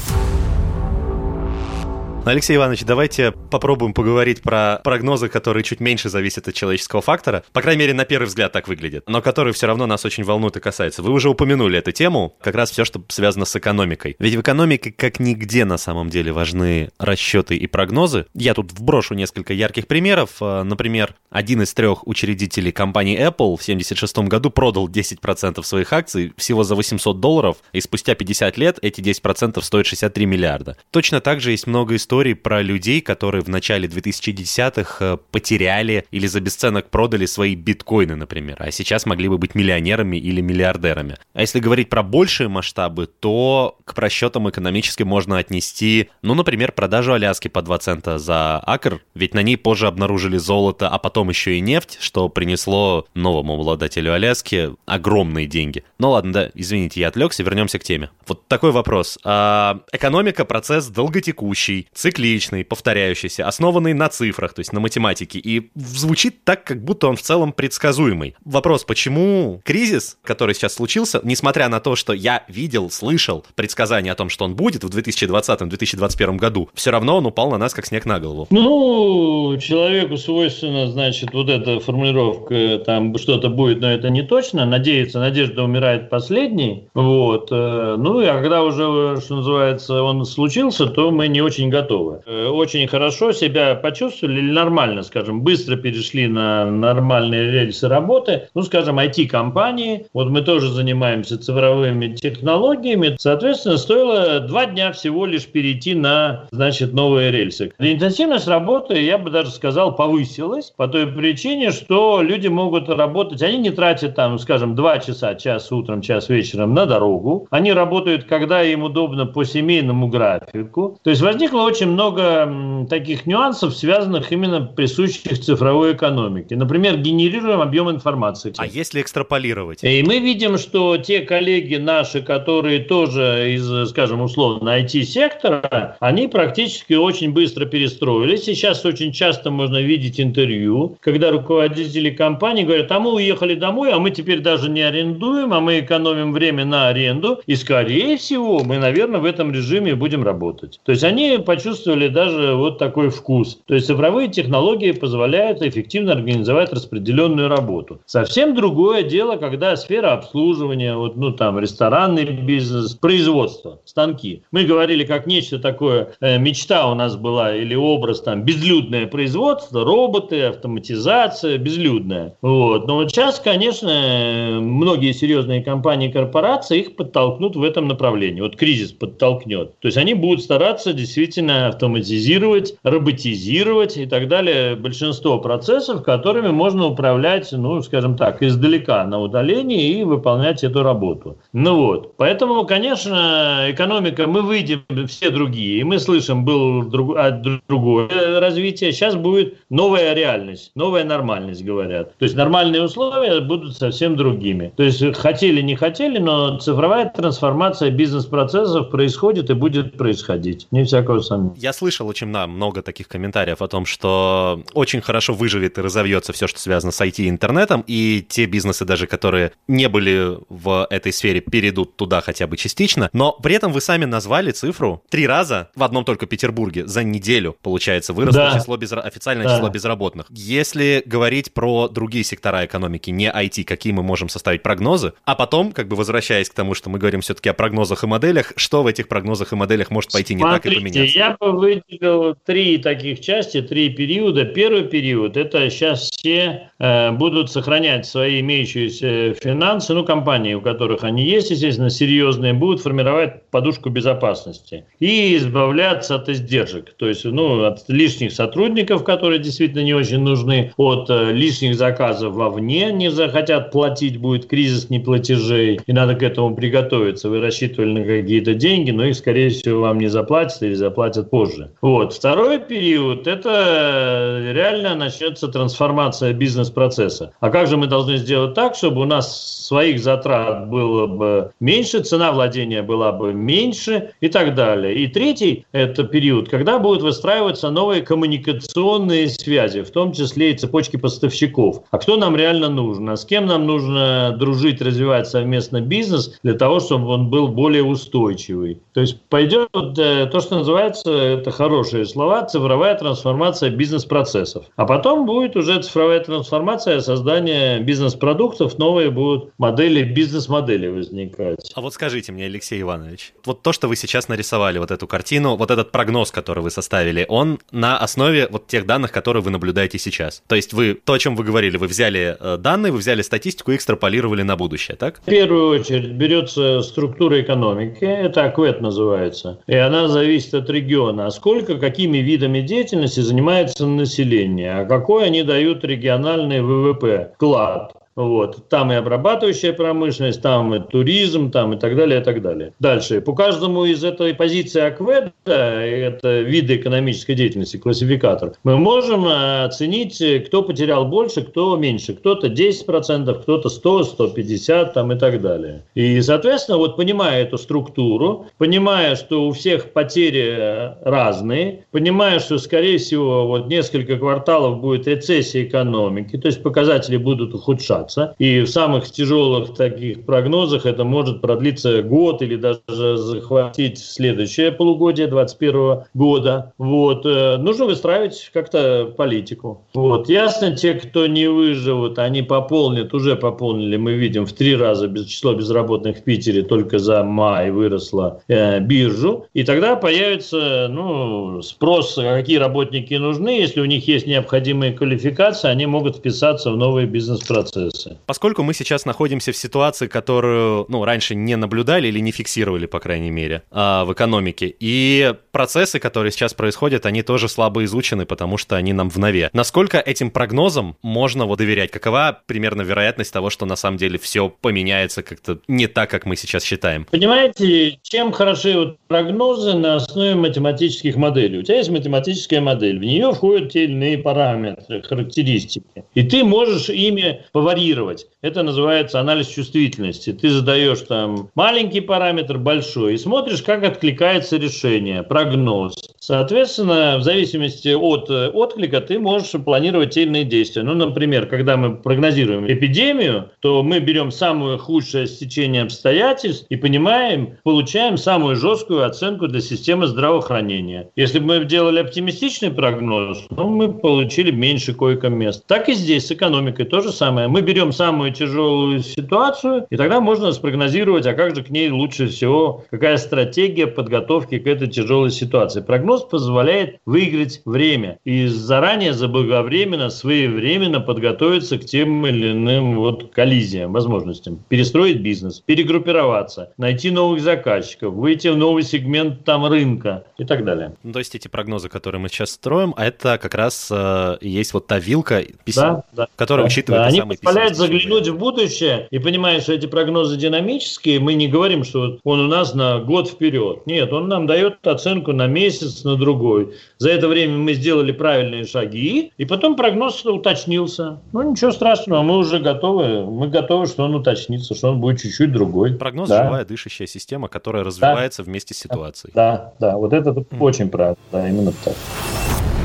Алексей 2.26 2.58
Иванович, 2.58 2.84
давайте 2.84 3.32
попробуем 3.32 3.94
поговорить 3.94 4.42
про 4.42 4.82
прогнозы, 4.84 5.30
которые 5.30 5.64
чуть 5.64 5.80
меньше 5.80 6.10
зависят 6.10 6.48
от 6.48 6.54
человеческого 6.54 7.02
фактора. 7.02 7.44
По 7.54 7.62
крайней 7.62 7.80
мере, 7.80 7.94
на 7.94 8.06
первый 8.06 8.26
взгляд 8.26 8.52
так 8.52 8.68
выглядит, 8.68 9.06
но 9.08 9.22
которые 9.22 9.54
все 9.54 9.68
равно 9.68 9.88
нас 9.88 10.06
очень 10.06 10.24
волнуют 10.24 10.58
и 10.58 10.60
касаются. 10.60 11.02
Вы 11.02 11.12
уже 11.12 11.30
упомянули 11.30 11.80
эту 11.80 11.92
тему, 11.92 12.36
как 12.42 12.56
раз 12.56 12.72
все, 12.72 12.86
что 12.86 13.02
связано 13.08 13.46
с 13.46 13.56
экономикой. 13.56 14.16
Ведь 14.20 14.36
в 14.36 14.42
экономике 14.42 14.92
как 14.92 15.20
нигде 15.20 15.66
на 15.66 15.78
самом 15.78 16.10
деле 16.10 16.32
важны 16.32 16.92
расчеты 17.00 17.56
и 17.56 17.66
прогнозы. 17.68 18.26
Я 18.36 18.54
тут 18.54 18.74
вброшу 18.74 19.16
несколько 19.16 19.54
ярких 19.54 19.88
примеров. 19.88 20.38
Э, 20.42 20.64
например, 20.64 21.16
один 21.32 21.64
из 21.64 21.74
трех 21.74 22.06
учредителей 22.06 22.74
компании 22.74 23.18
Apple 23.18 23.58
в 23.58 23.64
1976 23.64 24.18
году 24.28 24.52
продал 24.52 24.88
10% 24.88 25.64
своих 25.64 25.94
акций 25.94 26.34
всего 26.38 26.64
за 26.64 26.76
800 26.76 27.20
долларов, 27.20 27.58
и 27.72 27.82
спустя 27.82 28.14
50 28.14 28.58
лет 28.58 28.78
эти 28.82 29.02
10% 29.02 29.60
стоят 29.62 29.88
63 29.88 30.26
миллиарда. 30.26 30.78
Точно 30.92 31.22
так 31.22 31.42
же 31.42 31.52
есть 31.52 31.66
много 31.66 31.96
историй 31.96 32.09
истории 32.10 32.34
про 32.34 32.64
людей, 32.64 33.02
которые 33.02 33.44
в 33.44 33.50
начале 33.50 33.88
2010-х 33.88 34.96
э, 35.00 35.18
потеряли 35.30 36.06
или 36.10 36.26
за 36.26 36.40
бесценок 36.40 36.90
продали 36.90 37.28
свои 37.28 37.54
биткоины, 37.54 38.16
например, 38.16 38.56
а 38.58 38.72
сейчас 38.72 39.06
могли 39.06 39.28
бы 39.28 39.38
быть 39.38 39.54
миллионерами 39.54 40.18
или 40.18 40.42
миллиардерами. 40.42 41.18
А 41.36 41.42
если 41.42 41.60
говорить 41.60 41.88
про 41.88 42.02
большие 42.02 42.48
масштабы, 42.48 43.06
то 43.06 43.78
к 43.86 43.94
просчетам 43.94 44.50
экономическим 44.50 45.08
можно 45.08 45.38
отнести, 45.38 46.10
ну, 46.24 46.34
например, 46.34 46.72
продажу 46.72 47.14
Аляски 47.14 47.48
по 47.48 47.62
2 47.62 47.78
цента 47.78 48.18
за 48.18 48.60
акр, 48.66 49.02
ведь 49.14 49.36
на 49.36 49.44
ней 49.44 49.56
позже 49.56 49.86
обнаружили 49.86 50.38
золото, 50.38 50.90
а 50.90 50.98
потом 50.98 51.30
еще 51.30 51.58
и 51.58 51.60
нефть, 51.60 52.00
что 52.02 52.28
принесло 52.28 53.06
новому 53.14 53.54
обладателю 53.54 54.14
Аляски 54.14 54.72
огромные 54.88 55.46
деньги. 55.46 55.84
Ну 56.00 56.10
ладно, 56.10 56.34
да, 56.34 56.50
извините, 56.56 57.02
я 57.02 57.10
отвлекся, 57.10 57.44
вернемся 57.44 57.78
к 57.78 57.84
теме. 57.84 58.10
Вот 58.26 58.48
такой 58.48 58.72
вопрос. 58.72 59.20
А, 59.24 59.82
экономика– 59.92 60.44
процесс 60.46 60.88
долготекущий, 60.88 61.88
цикличный, 62.00 62.64
повторяющийся, 62.64 63.46
основанный 63.46 63.94
на 63.94 64.08
цифрах, 64.08 64.54
то 64.54 64.62
есть 64.62 64.72
на 64.72 64.80
математике, 64.80 65.38
и 65.38 65.70
звучит 65.76 66.46
так, 66.46 66.64
как 66.64 66.82
будто 66.82 67.08
он 67.08 67.18
в 67.18 67.22
целом 67.22 67.52
предсказуемый. 67.52 68.36
Вопрос, 68.46 68.86
почему 68.86 69.62
кризис, 69.66 70.18
который 70.24 70.56
сейчас 70.56 70.76
случился, 70.76 71.20
несмотря 71.24 71.68
на 71.68 71.82
то, 71.82 71.98
что 71.98 72.14
я 72.14 72.44
видел, 72.48 72.90
слышал 72.90 73.46
предсказания 73.56 74.14
о 74.14 74.16
том, 74.16 74.30
что 74.30 74.46
он 74.46 74.56
будет 74.56 74.86
в 74.86 74.88
2020-2021 74.90 76.38
году, 76.38 76.70
все 76.74 76.92
равно 76.92 77.18
он 77.18 77.26
упал 77.26 77.52
на 77.52 77.58
нас, 77.58 77.74
как 77.74 77.86
снег 77.86 78.06
на 78.06 78.20
голову? 78.20 78.48
Ну, 78.50 79.58
человеку 79.62 80.16
свойственно, 80.16 80.88
значит, 80.88 81.34
вот 81.34 81.50
эта 81.50 81.82
формулировка, 81.82 82.82
там 82.86 83.18
что-то 83.18 83.50
будет, 83.50 83.82
но 83.82 83.92
это 83.92 84.10
не 84.10 84.22
точно, 84.22 84.66
надеяться, 84.66 85.20
надежда 85.20 85.64
умирает 85.64 86.10
последней, 86.10 86.88
вот, 86.94 87.50
э, 87.52 87.96
ну, 87.98 88.20
а 88.20 88.42
когда 88.42 88.64
уже, 88.64 89.20
что 89.20 89.36
называется, 89.36 90.02
он 90.02 90.24
случился, 90.24 90.86
то 90.86 91.12
мы 91.12 91.28
не 91.28 91.42
очень 91.42 91.70
готовы 91.70 91.89
готовы. 91.90 92.22
Э, 92.26 92.48
очень 92.48 92.88
хорошо 92.88 93.32
себя 93.32 93.76
почувствовали 93.76 94.40
или 94.40 94.52
нормально, 94.52 95.04
скажем, 95.04 95.42
быстро 95.42 95.76
перешли 95.76 96.28
на 96.28 96.66
нормальные 96.66 97.52
рельсы 97.52 97.88
работы. 97.88 98.48
Ну, 98.54 98.64
скажем, 98.64 99.00
IT-компании, 99.00 100.06
вот 100.14 100.30
мы 100.30 100.42
тоже 100.42 100.70
занимаемся 100.72 101.38
цифровыми 101.38 102.16
технологиями, 102.16 103.16
соответственно, 103.20 103.78
стоило 103.78 104.40
два 104.40 104.66
дня 104.66 104.92
всего 104.92 105.26
лишь 105.26 105.48
перейти 105.48 105.96
на, 105.96 106.48
значит, 106.52 106.94
новые 106.94 107.32
рельсы. 107.32 107.72
Интенсивность 107.80 108.48
работы, 108.48 109.02
я 109.02 109.18
бы 109.18 109.30
даже 109.30 109.52
сказал, 109.52 109.96
повысилась 109.96 110.72
по 110.76 110.88
той 110.88 111.08
причине, 111.08 111.72
что 111.72 112.22
люди 112.22 112.48
могут 112.48 112.90
работать, 112.90 113.42
они 113.42 113.58
не 113.58 113.72
тратят 113.72 114.16
там, 114.16 114.38
скажем, 114.40 114.76
два 114.76 115.00
часа, 115.00 115.36
час 115.36 115.72
утром, 115.72 116.02
час 116.02 116.30
вечером 116.30 116.74
на 116.74 116.86
дорогу, 116.86 117.48
они 117.50 117.74
работают, 117.74 118.26
когда 118.26 118.64
им 118.64 118.84
удобно 118.84 119.26
по 119.26 119.44
семейному 119.44 120.08
графику. 120.08 121.00
То 121.04 121.10
есть 121.10 121.22
возникло 121.22 121.62
очень 121.62 121.79
много 121.86 122.86
таких 122.90 123.26
нюансов, 123.26 123.76
связанных 123.76 124.32
именно 124.32 124.62
присущих 124.62 125.40
цифровой 125.40 125.94
экономике. 125.94 126.56
Например, 126.56 126.98
генерируем 126.98 127.62
объем 127.62 127.90
информации. 127.90 128.54
А 128.58 128.66
если 128.66 129.02
экстраполировать? 129.02 129.84
И 129.84 130.04
мы 130.04 130.20
видим, 130.20 130.58
что 130.58 130.98
те 130.98 131.22
коллеги 131.22 131.76
наши, 131.76 132.22
которые 132.22 132.80
тоже 132.80 133.54
из, 133.54 133.90
скажем, 133.90 134.22
условно 134.22 134.80
IT-сектора, 134.80 135.98
они 136.00 136.28
практически 136.28 136.94
очень 136.94 137.32
быстро 137.32 137.66
перестроились. 137.66 138.44
Сейчас 138.44 138.86
очень 138.86 139.12
часто 139.12 139.52
можно 139.52 139.82
видеть 139.82 140.20
интервью, 140.20 140.98
когда 141.02 141.32
руководители 141.32 142.10
компании 142.10 142.64
говорят, 142.64 142.92
а 142.92 143.00
мы 143.00 143.14
уехали 143.14 143.56
домой, 143.56 143.92
а 143.92 144.00
мы 144.00 144.12
теперь 144.12 144.40
даже 144.40 144.70
не 144.70 144.82
арендуем, 144.82 145.54
а 145.54 145.60
мы 145.60 145.80
экономим 145.80 146.34
время 146.34 146.66
на 146.66 146.88
аренду, 146.88 147.42
и 147.46 147.56
скорее 147.56 148.18
всего 148.18 148.64
мы, 148.64 148.78
наверное, 148.78 149.20
в 149.20 149.26
этом 149.26 149.52
режиме 149.52 149.96
будем 149.96 150.24
работать. 150.24 150.80
То 150.84 150.92
есть 150.92 151.04
они 151.04 151.38
почувствовали 151.38 151.69
даже 152.10 152.56
вот 152.56 152.78
такой 152.78 153.10
вкус. 153.10 153.60
То 153.66 153.76
есть 153.76 153.88
цифровые 153.88 154.30
технологии 154.30 154.92
позволяют 154.92 155.62
эффективно 155.62 156.14
организовать 156.14 156.72
распределенную 156.74 157.48
работу. 157.48 158.02
Совсем 158.06 158.56
другое 158.56 159.04
дело, 159.04 159.38
когда 159.38 159.76
сфера 159.76 160.14
обслуживания, 160.14 160.96
вот, 160.96 161.16
ну 161.16 161.32
там 161.32 161.60
ресторанный 161.60 162.26
бизнес, 162.26 162.94
производство, 162.96 163.80
станки. 163.86 164.44
Мы 164.52 164.64
говорили 164.64 165.04
как 165.04 165.28
нечто 165.28 165.60
такое, 165.60 166.14
э, 166.22 166.38
мечта 166.38 166.90
у 166.90 166.96
нас 166.96 167.16
была 167.16 167.56
или 167.56 167.76
образ 167.76 168.22
там 168.22 168.44
безлюдное 168.44 169.08
производство, 169.08 169.84
роботы, 169.84 170.42
автоматизация, 170.44 171.58
безлюдное. 171.58 172.36
Вот. 172.42 172.88
Но 172.88 172.96
вот 172.96 173.12
сейчас, 173.12 173.40
конечно, 173.40 174.60
многие 174.62 175.12
серьезные 175.14 175.64
компании, 175.64 176.12
корпорации 176.12 176.80
их 176.80 176.96
подтолкнут 176.96 177.56
в 177.56 177.64
этом 177.64 177.88
направлении. 177.88 178.42
Вот 178.42 178.56
кризис 178.56 178.92
подтолкнет. 178.92 179.80
То 179.80 179.88
есть 179.88 179.98
они 179.98 180.14
будут 180.14 180.44
стараться 180.44 180.94
действительно 180.94 181.59
автоматизировать, 181.68 182.76
роботизировать 182.84 183.98
и 183.98 184.06
так 184.06 184.28
далее 184.28 184.76
большинство 184.76 185.40
процессов, 185.40 186.04
которыми 186.04 186.50
можно 186.50 186.86
управлять, 186.88 187.52
ну, 187.52 187.82
скажем 187.82 188.16
так, 188.16 188.42
издалека 188.44 189.04
на 189.06 189.20
удалении 189.20 190.00
и 190.00 190.04
выполнять 190.04 190.64
эту 190.64 190.84
работу. 190.84 191.38
Ну 191.54 191.76
вот. 191.76 192.16
Поэтому, 192.18 192.66
конечно, 192.66 193.66
экономика, 193.68 194.28
мы 194.28 194.42
выйдем 194.42 194.84
все 195.08 195.30
другие. 195.30 195.80
И 195.80 195.84
мы 195.84 196.00
слышим, 196.00 196.46
был 196.46 196.84
друг, 196.84 197.16
а, 197.18 197.32
другое 197.68 198.40
развитие. 198.40 198.92
Сейчас 198.92 199.16
будет 199.16 199.58
новая 199.70 200.14
реальность, 200.14 200.72
новая 200.76 201.04
нормальность, 201.04 201.64
говорят. 201.64 202.18
То 202.18 202.24
есть 202.24 202.36
нормальные 202.36 202.84
условия 202.84 203.40
будут 203.42 203.78
совсем 203.78 204.16
другими. 204.16 204.74
То 204.76 204.84
есть 204.84 205.04
хотели, 205.18 205.62
не 205.62 205.76
хотели, 205.76 206.20
но 206.20 206.58
цифровая 206.58 207.12
трансформация 207.16 207.92
бизнес-процессов 207.92 208.90
происходит 208.90 209.50
и 209.50 209.54
будет 209.54 209.98
происходить. 209.98 210.68
Не 210.72 210.84
всякого 210.84 211.20
сомнения. 211.20 211.49
Я 211.58 211.74
слышал 211.74 212.08
очень 212.08 212.28
много 212.28 212.82
таких 212.82 213.08
комментариев 213.08 213.62
о 213.62 213.68
том, 213.68 213.86
что 213.86 214.64
очень 214.74 215.02
хорошо 215.02 215.34
выживет 215.34 215.78
и 215.78 215.82
разовьется 215.82 216.34
все, 216.34 216.48
что 216.48 216.60
связано 216.60 216.92
с 216.92 217.02
IT 217.02 217.24
и 217.24 217.30
интернетом, 217.30 217.84
и 217.88 218.26
те 218.28 218.46
бизнесы 218.46 218.86
даже, 218.86 219.08
которые 219.08 219.52
не 219.68 219.90
были 219.90 220.38
в 220.50 220.88
этой 220.90 221.14
сфере, 221.14 221.42
перейдут 221.42 221.96
туда 221.96 222.22
хотя 222.22 222.48
бы 222.48 222.58
частично. 222.58 223.10
Но 223.14 223.34
при 223.34 223.56
этом 223.56 223.72
вы 223.72 223.82
сами 223.82 224.06
назвали 224.06 224.52
цифру 224.52 225.04
три 225.10 225.28
раза 225.28 225.70
в 225.76 225.84
одном 225.84 226.06
только 226.06 226.26
Петербурге 226.26 226.88
за 226.88 227.04
неделю, 227.04 227.56
получается, 227.62 228.14
выросло 228.14 228.52
да. 228.52 228.60
число 228.60 228.78
без... 228.78 228.92
официальное 228.94 229.46
да. 229.46 229.56
число 229.56 229.70
безработных. 229.70 230.28
Если 230.30 231.04
говорить 231.06 231.54
про 231.54 231.88
другие 231.88 232.24
сектора 232.24 232.66
экономики, 232.66 233.10
не 233.10 233.30
IT, 233.30 233.64
какие 233.64 233.94
мы 233.94 234.04
можем 234.04 234.30
составить 234.30 234.64
прогнозы, 234.64 235.14
а 235.26 235.36
потом, 235.36 235.72
как 235.72 235.88
бы 235.88 235.96
возвращаясь 235.96 236.50
к 236.50 236.54
тому, 236.54 236.74
что 236.74 236.90
мы 236.90 237.00
говорим 237.00 237.22
все-таки 237.22 237.50
о 237.50 237.54
прогнозах 237.54 238.04
и 238.04 238.08
моделях, 238.08 238.54
что 238.56 238.84
в 238.84 238.88
этих 238.88 239.08
прогнозах 239.08 239.54
и 239.54 239.56
моделях 239.56 239.90
может 239.90 240.12
пойти 240.12 240.34
не 240.34 240.42
Смотрите, 240.42 240.64
так 240.64 240.72
и 240.72 240.76
поменяться? 240.76 241.18
я 241.18 241.38
бы 241.40 241.52
выделил 241.54 242.36
три 242.46 242.78
таких 242.78 243.22
части, 243.22 243.62
три 243.62 243.90
периода. 243.90 244.46
Первый 244.46 244.84
период– 244.84 245.38
это 245.38 245.70
сейчас 245.70 246.10
все 246.10 246.70
э, 246.80 247.12
будут 247.12 247.50
сохранять 247.52 248.06
свои 248.06 248.42
имеющиеся 248.42 249.34
финансы, 249.34 249.94
ну, 249.94 250.04
компании, 250.04 250.54
у 250.54 250.62
которых 250.62 251.04
они 251.04 251.24
есть, 251.24 251.52
естественно, 251.52 251.90
серьезные, 251.90 252.54
будут 252.54 252.82
формировать 252.82 253.44
подушку 253.52 253.90
безопасности 253.90 254.86
и 255.00 255.38
избавляться 255.38 256.16
от 256.16 256.30
издержек, 256.30 256.94
то 256.98 257.08
есть, 257.08 257.24
ну, 257.24 257.64
от 257.64 257.88
лишних 257.88 258.34
сотрудников, 258.34 259.04
которые 259.04 259.40
действительно 259.40 259.84
не 259.84 259.94
очень 259.94 260.20
нужны, 260.20 260.74
от 260.78 261.10
э, 261.10 261.32
лишних 261.32 261.76
заказов 261.76 262.34
вовне 262.34 262.92
не 262.92 263.10
захотят 263.10 263.72
платить, 263.72 264.18
будет 264.18 264.48
кризис 264.48 264.90
неплатежей, 264.90 265.80
и 265.86 265.94
надо 265.94 266.16
к 266.16 266.24
этому 266.24 266.56
приготовиться. 266.56 267.30
Вы 267.30 267.40
рассчитывали 267.40 267.92
на 267.92 268.04
какие-то 268.04 268.54
деньги, 268.54 268.92
но 268.92 269.06
их, 269.06 269.16
скорее 269.16 269.50
всего, 269.50 269.82
вам 269.82 270.00
не 270.00 270.08
заплатят 270.08 270.62
или 270.64 270.74
заплатят 270.74 271.19
позже. 271.24 271.72
Вот. 271.82 272.14
Второй 272.14 272.60
период– 272.60 273.28
это 273.28 274.40
реально 274.54 274.96
начнется 274.96 275.48
трансформация 275.48 276.34
бизнес-процесса. 276.34 277.34
А 277.40 277.50
как 277.50 277.68
же 277.68 277.78
мы 277.78 277.88
должны 277.88 278.18
сделать 278.18 278.54
так, 278.54 278.76
чтобы 278.76 279.02
у 279.02 279.06
нас 279.06 279.60
своих 279.70 280.00
затрат 280.00 280.68
было 280.68 281.06
бы 281.06 281.52
меньше, 281.60 282.02
цена 282.02 282.32
владения 282.32 282.82
была 282.82 283.12
бы 283.12 283.34
меньше 283.34 284.12
и 284.20 284.28
так 284.28 284.56
далее. 284.56 284.96
И 284.96 285.08
третий– 285.08 285.66
это 285.72 286.04
период, 286.04 286.50
когда 286.50 286.80
будут 286.80 287.04
выстраиваться 287.04 287.70
новые 287.70 288.02
коммуникационные 288.02 289.30
связи, 289.30 289.82
в 289.84 289.92
том 289.92 290.12
числе 290.12 290.52
и 290.52 290.58
цепочки 290.58 290.98
поставщиков. 290.98 291.84
А 291.92 291.98
кто 292.00 292.18
нам 292.18 292.36
реально 292.36 292.70
нужен? 292.70 293.10
А 293.10 293.16
с 293.16 293.26
кем 293.26 293.46
нам 293.46 293.68
нужно 293.68 294.36
дружить, 294.40 294.82
развивать 294.82 295.28
совместно 295.28 295.82
бизнес 295.82 296.40
для 296.44 296.54
того, 296.54 296.80
чтобы 296.80 297.10
он 297.10 297.30
был 297.30 297.48
более 297.48 297.84
устойчивый? 297.84 298.82
То 298.94 299.02
есть 299.02 299.22
пойдет 299.30 299.70
э, 299.74 300.26
то, 300.32 300.40
что 300.40 300.58
называется, 300.58 301.09
это 301.12 301.52
хорошие 301.52 302.06
слова, 302.06 302.44
цифровая 302.46 302.96
трансформация 302.96 303.70
бизнес-процессов. 303.70 304.66
А 304.76 304.86
потом 304.86 305.26
будет 305.26 305.56
уже 305.56 305.82
цифровая 305.82 306.20
трансформация, 306.20 307.00
создание 307.02 307.80
бизнес-продуктов, 307.80 308.78
новые 308.78 309.10
будут 309.10 309.52
модели, 309.58 310.04
бизнес-модели 310.04 310.88
возникать. 310.88 311.72
А 311.76 311.82
вот 311.82 311.94
скажите 311.94 312.32
мне, 312.32 312.46
Алексей 312.46 312.82
Иванович, 312.82 313.34
вот 313.46 313.62
то, 313.62 313.74
что 313.74 313.88
вы 313.88 313.96
сейчас 313.96 314.28
нарисовали, 314.28 314.80
вот 314.80 314.92
эту 314.92 315.08
картину, 315.08 315.56
вот 315.56 315.72
этот 315.72 315.92
прогноз, 315.92 316.32
который 316.32 316.64
вы 316.64 316.72
составили, 316.72 317.26
он 317.28 317.60
на 317.72 317.98
основе 317.98 318.48
вот 318.50 318.68
тех 318.68 318.86
данных, 318.86 319.12
которые 319.12 319.44
вы 319.44 319.52
наблюдаете 319.52 319.98
сейчас. 319.98 320.44
То 320.48 320.56
есть 320.56 320.74
вы, 320.74 320.94
то, 320.94 321.14
о 321.14 321.20
чем 321.20 321.36
вы 321.36 321.44
говорили, 321.44 321.78
вы 321.78 321.88
взяли 321.88 322.38
э, 322.40 322.58
данные, 322.58 322.92
вы 322.92 323.00
взяли 323.00 323.22
статистику 323.22 323.72
и 323.72 323.76
экстраполировали 323.76 324.44
на 324.44 324.56
будущее, 324.56 324.98
так? 324.98 325.20
В 325.20 325.26
первую 325.26 325.80
очередь 325.80 326.12
берется 326.12 326.82
структура 326.82 327.42
экономики, 327.42 328.06
это 328.06 328.46
АКВЭД 328.46 328.82
называется, 328.82 329.60
и 329.68 329.76
она 329.76 330.08
зависит 330.08 330.54
от 330.54 330.70
региона. 330.70 330.99
А 331.08 331.32
сколько, 331.32 331.78
какими 331.78 332.18
видами 332.18 332.62
деятельности 332.62 333.22
занимается 333.22 333.88
население, 333.88 334.82
а 334.82 334.86
какой 334.86 335.26
они 335.26 335.44
дают 335.44 335.84
региональный 335.84 336.62
ВВП, 336.62 337.32
вклад. 337.36 337.94
Вот. 338.16 338.68
Там 338.70 338.92
и 338.92 338.96
обрабатывающая 338.96 339.74
промышленность, 339.74 340.42
там 340.42 340.76
и 340.76 340.80
туризм, 340.80 341.52
там 341.52 341.74
и 341.74 341.78
так 341.78 341.96
далее, 341.96 342.22
и 342.22 342.24
так 342.24 342.42
далее. 342.42 342.74
Дальше. 342.80 343.22
По 343.22 343.34
каждому 343.34 343.86
из 343.86 344.04
этой 344.04 344.34
позиции 344.34 344.82
АКВЭДа, 344.82 345.32
это 345.46 346.42
виды 346.42 346.76
экономической 346.76 347.36
деятельности, 347.36 347.78
классификатор, 347.78 348.54
мы 348.64 348.78
можем 348.78 349.26
э, 349.26 349.64
оценить, 349.66 350.22
кто 350.48 350.64
потерял 350.64 351.06
больше, 351.06 351.44
кто 351.44 351.78
меньше. 351.78 352.14
Кто-то 352.14 352.48
10%, 352.48 353.42
кто-то 353.42 353.70
100, 353.70 354.04
150 354.04 354.94
там, 354.94 355.12
и 355.12 355.18
так 355.18 355.42
далее. 355.42 355.84
И, 355.96 356.22
соответственно, 356.22 356.78
вот 356.78 356.98
понимая 356.98 357.44
эту 357.44 357.58
структуру, 357.58 358.48
понимая, 358.58 359.16
что 359.16 359.48
у 359.48 359.52
всех 359.52 359.92
потери 359.94 360.56
э, 360.58 360.94
разные, 361.04 361.86
понимая, 361.92 362.40
что, 362.40 362.58
скорее 362.58 362.98
всего, 362.98 363.48
вот 363.48 363.68
несколько 363.68 364.18
кварталов 364.18 364.82
будет 364.82 365.08
рецессия 365.08 365.64
экономики, 365.64 366.38
то 366.38 366.48
есть 366.48 366.64
показатели 366.64 367.18
будут 367.18 367.54
ухудшаться, 367.54 367.99
продолжаться. 368.00 368.36
И 368.40 368.62
в 368.62 368.70
самых 368.70 369.10
тяжелых 369.12 369.74
таких 369.76 370.26
прогнозах 370.26 370.86
это 370.86 371.04
может 371.04 371.42
продлиться 371.42 372.02
год 372.02 372.42
или 372.42 372.56
даже 372.56 373.18
захватить 373.18 374.00
следующее 374.00 374.72
полугодие 374.72 375.28
2021 375.28 376.04
года. 376.14 376.74
Вот. 376.78 377.26
Э, 377.26 377.58
нужно 377.58 377.86
выстраивать 377.86 378.50
как-то 378.54 379.14
политику. 379.18 379.86
Вот. 379.94 380.30
Ясно, 380.30 380.76
те, 380.76 380.94
кто 380.94 381.28
не 381.28 381.48
выживут, 381.48 382.20
они 382.20 382.42
пополнят, 382.42 383.14
уже 383.14 383.36
пополнили, 383.36 383.98
мы 383.98 384.14
видим, 384.14 384.46
в 384.46 384.54
три 384.54 384.76
раза 384.76 385.10
число 385.26 385.54
безработных 385.54 386.18
в 386.18 386.24
Питере 386.24 386.64
только 386.64 387.00
за 387.00 387.24
май 387.24 387.72
выросло 387.72 388.42
э, 388.48 388.80
биржу. 388.80 389.46
И 389.54 389.64
тогда 389.64 389.96
появится 389.96 390.88
ну, 390.90 391.62
спрос, 391.62 392.16
какие 392.16 392.58
работники 392.58 393.14
нужны. 393.14 393.50
Если 393.50 393.82
у 393.82 393.86
них 393.86 394.08
есть 394.08 394.28
необходимые 394.28 394.94
квалификации, 394.94 395.70
они 395.70 395.86
могут 395.86 396.18
вписаться 396.18 396.72
в 396.72 396.78
новые 396.78 397.08
бизнес-процессы. 397.10 397.89
Поскольку 398.26 398.64
мы 398.64 398.74
сейчас 398.74 399.06
находимся 399.06 399.52
в 399.52 399.58
ситуации, 399.58 400.08
которую 400.08 400.86
ну, 400.90 401.04
раньше 401.06 401.36
не 401.36 401.56
наблюдали 401.56 402.08
или 402.08 402.20
не 402.20 402.32
фиксировали, 402.32 402.86
по 402.86 403.00
крайней 403.00 403.32
мере, 403.32 403.64
а, 403.72 404.06
в 404.06 404.14
экономике, 404.14 404.74
и 404.80 405.34
процессы, 405.52 406.00
которые 406.00 406.32
сейчас 406.32 406.54
происходят, 406.54 407.06
они 407.06 407.24
тоже 407.24 407.50
слабо 407.50 407.84
изучены, 407.84 408.26
потому 408.26 408.58
что 408.58 408.76
они 408.76 408.94
нам 408.94 409.10
в 409.10 409.18
нове. 409.18 409.50
Насколько 409.54 410.00
этим 410.00 410.32
прогнозам 410.32 410.98
можно 411.02 411.46
вот 411.46 411.60
доверять? 411.60 411.92
Какова 411.92 412.42
примерно 412.46 412.82
вероятность 412.82 413.32
того, 413.34 413.50
что 413.50 413.66
на 413.66 413.76
самом 413.76 413.98
деле 413.98 414.18
все 414.18 414.50
поменяется 414.50 415.22
как-то 415.22 415.60
не 415.68 415.88
так, 415.88 416.10
как 416.10 416.26
мы 416.26 416.36
сейчас 416.36 416.64
считаем? 416.64 417.06
Понимаете, 417.12 418.00
чем 418.02 418.32
хороши 418.32 418.74
вот 418.74 418.98
прогнозы 419.08 419.74
на 419.74 419.96
основе 419.96 420.36
математических 420.36 421.16
моделей? 421.16 421.60
У 421.60 421.64
тебя 421.64 421.78
есть 421.78 421.90
математическая 421.90 422.62
модель, 422.62 422.98
в 422.98 423.04
нее 423.04 423.32
входят 423.34 423.72
те 423.72 423.84
или 423.84 423.92
иные 423.92 424.18
параметры, 424.18 425.02
характеристики. 425.02 426.06
И 426.14 426.24
ты 426.24 426.44
можешь 426.44 426.90
ими 426.90 427.46
поварировать. 427.80 428.28
Это 428.42 428.64
называется 428.64 429.20
анализ 429.20 429.48
чувствительности. 429.48 430.34
Ты 430.34 430.50
задаешь 430.50 431.02
там 431.02 431.50
маленький 431.56 432.02
параметр, 432.02 432.58
большой, 432.58 433.16
и 433.16 433.18
смотришь, 433.18 433.62
как 433.62 433.84
откликается 433.84 434.58
решение, 434.58 435.24
прогноз. 435.24 435.96
Соответственно, 436.30 437.18
в 437.18 437.24
зависимости 437.24 437.90
от 437.90 438.30
э, 438.30 438.50
отклика 438.50 439.02
ты 439.02 439.18
можешь 439.18 439.52
планировать 439.64 440.12
те 440.12 440.22
или 440.22 440.30
иные 440.30 440.44
действия. 440.44 440.84
Ну, 440.84 440.94
например, 440.94 441.48
когда 441.48 441.76
мы 441.76 441.96
прогнозируем 441.96 442.72
эпидемию, 442.72 443.50
то 443.62 443.82
мы 443.82 444.00
берем 444.00 444.30
самое 444.30 444.78
худшее 444.78 445.26
стечение 445.26 445.82
обстоятельств 445.82 446.66
и 446.70 446.76
понимаем, 446.76 447.58
получаем 447.64 448.16
самую 448.16 448.58
жесткую 448.58 449.06
оценку 449.06 449.48
для 449.48 449.60
системы 449.60 450.06
здравоохранения. 450.06 451.10
Если 451.16 451.40
бы 451.40 451.46
мы 451.46 451.66
делали 451.66 452.00
оптимистичный 452.00 452.70
прогноз, 452.70 453.48
ну, 453.50 453.68
мы 453.70 453.92
получили 453.92 454.52
меньше 454.52 454.94
койко-мест. 454.94 455.66
Так 455.66 455.90
и 455.90 455.94
здесь 455.94 456.28
с 456.28 456.32
экономикой 456.32 456.86
то 456.86 457.02
же 457.02 457.12
самое. 457.12 457.48
Мы 457.48 457.64
берем 457.70 457.92
самую 457.92 458.34
тяжелую 458.34 459.02
ситуацию, 459.02 459.86
и 459.92 459.96
тогда 459.96 460.20
можно 460.20 460.52
спрогнозировать, 460.54 461.28
а 461.28 461.36
как 461.36 461.56
же 461.56 461.64
к 461.64 461.70
ней 461.70 461.92
лучше 461.92 462.26
всего, 462.26 462.84
какая 462.90 463.18
стратегия 463.18 463.86
подготовки 463.86 464.58
к 464.58 464.66
этой 464.66 464.88
тяжелой 464.88 465.30
ситуации. 465.30 465.82
Прогноз 465.82 466.24
позволяет 466.24 466.98
выиграть 467.06 467.62
время 467.66 468.18
и 468.26 468.48
заранее, 468.48 469.14
заблаговременно, 469.14 470.10
своевременно 470.10 471.00
подготовиться 471.00 471.78
к 471.78 471.86
тем 471.86 472.26
или 472.26 472.54
иным 472.54 472.96
вот 472.96 473.32
коллизиям, 473.34 473.94
возможностям. 473.94 474.64
Перестроить 474.68 475.22
бизнес, 475.22 475.60
перегруппироваться, 475.60 476.74
найти 476.78 477.12
новых 477.12 477.42
заказчиков, 477.42 478.16
выйти 478.16 478.48
в 478.48 478.58
новый 478.58 478.82
сегмент 478.82 479.46
там 479.46 479.68
рынка 479.68 480.24
и 480.40 480.44
так 480.44 480.66
далее. 480.66 480.96
Ну, 481.04 481.14
то 481.14 481.20
есть 481.20 481.36
эти 481.36 481.48
прогнозы, 481.48 481.88
которые 481.88 482.20
мы 482.20 482.30
сейчас 482.30 482.50
строим, 482.50 482.96
это 482.98 483.38
как 483.38 483.54
раз 483.54 483.90
э, 483.92 484.38
есть 484.42 484.74
вот 484.74 484.88
та 484.88 484.98
вилка, 484.98 485.44
писем, 485.64 485.82
да, 485.82 486.04
да, 486.14 486.28
которая 486.36 486.66
да, 486.66 486.68
учитывает 486.72 487.04
да. 487.04 487.08
Они 487.10 487.22
позволяют 487.68 487.78
заглянуть 487.78 488.28
в 488.28 488.38
будущее 488.38 489.08
и 489.12 489.20
понимая, 489.20 489.62
что 489.62 489.74
эти 489.74 489.86
прогнозы 489.86 490.38
динамические, 490.38 491.20
мы 491.20 491.34
не 491.34 491.48
говорим, 491.48 491.84
что 491.84 492.20
он 492.24 492.40
у 492.40 492.48
нас 492.48 492.74
на 492.74 493.00
год 493.00 493.30
вперед. 493.30 493.86
Нет, 493.86 494.12
он 494.14 494.28
нам 494.28 494.48
дает 494.48 494.86
оценку 494.86 495.34
на 495.34 495.48
месяц, 495.48 496.04
на 496.04 496.16
другой. 496.16 496.76
За 496.98 497.10
это 497.10 497.28
время 497.28 497.58
мы 497.58 497.74
сделали 497.74 498.12
правильные 498.12 498.66
шаги, 498.66 499.32
и 499.38 499.46
потом 499.46 499.76
прогноз 499.76 500.26
уточнился. 500.26 501.20
Ну, 501.32 501.52
ничего 501.52 501.72
страшного, 501.72 502.22
мы 502.22 502.38
уже 502.38 502.60
готовы. 502.60 503.26
Мы 503.26 503.48
готовы, 503.48 503.88
что 503.88 504.04
он 504.04 504.16
уточнится, 504.16 504.76
что 504.76 504.92
он 504.92 505.00
будет 505.00 505.22
чуть-чуть 505.22 505.52
другой. 505.52 505.94
Прогноз 505.94 506.30
да. 506.30 506.46
живая 506.46 506.66
дышащая 506.66 507.08
система, 507.08 507.48
которая 507.48 507.84
развивается 507.84 508.44
да. 508.44 508.50
вместе 508.50 508.74
с 508.74 508.78
ситуацией. 508.78 509.32
Да, 509.36 509.74
да, 509.80 509.98
вот 509.98 510.14
это 510.14 510.30
mm. 510.30 510.46
очень 510.60 510.90
правильно, 510.90 511.18
да, 511.32 511.48
именно 511.48 511.74
так. 511.84 511.96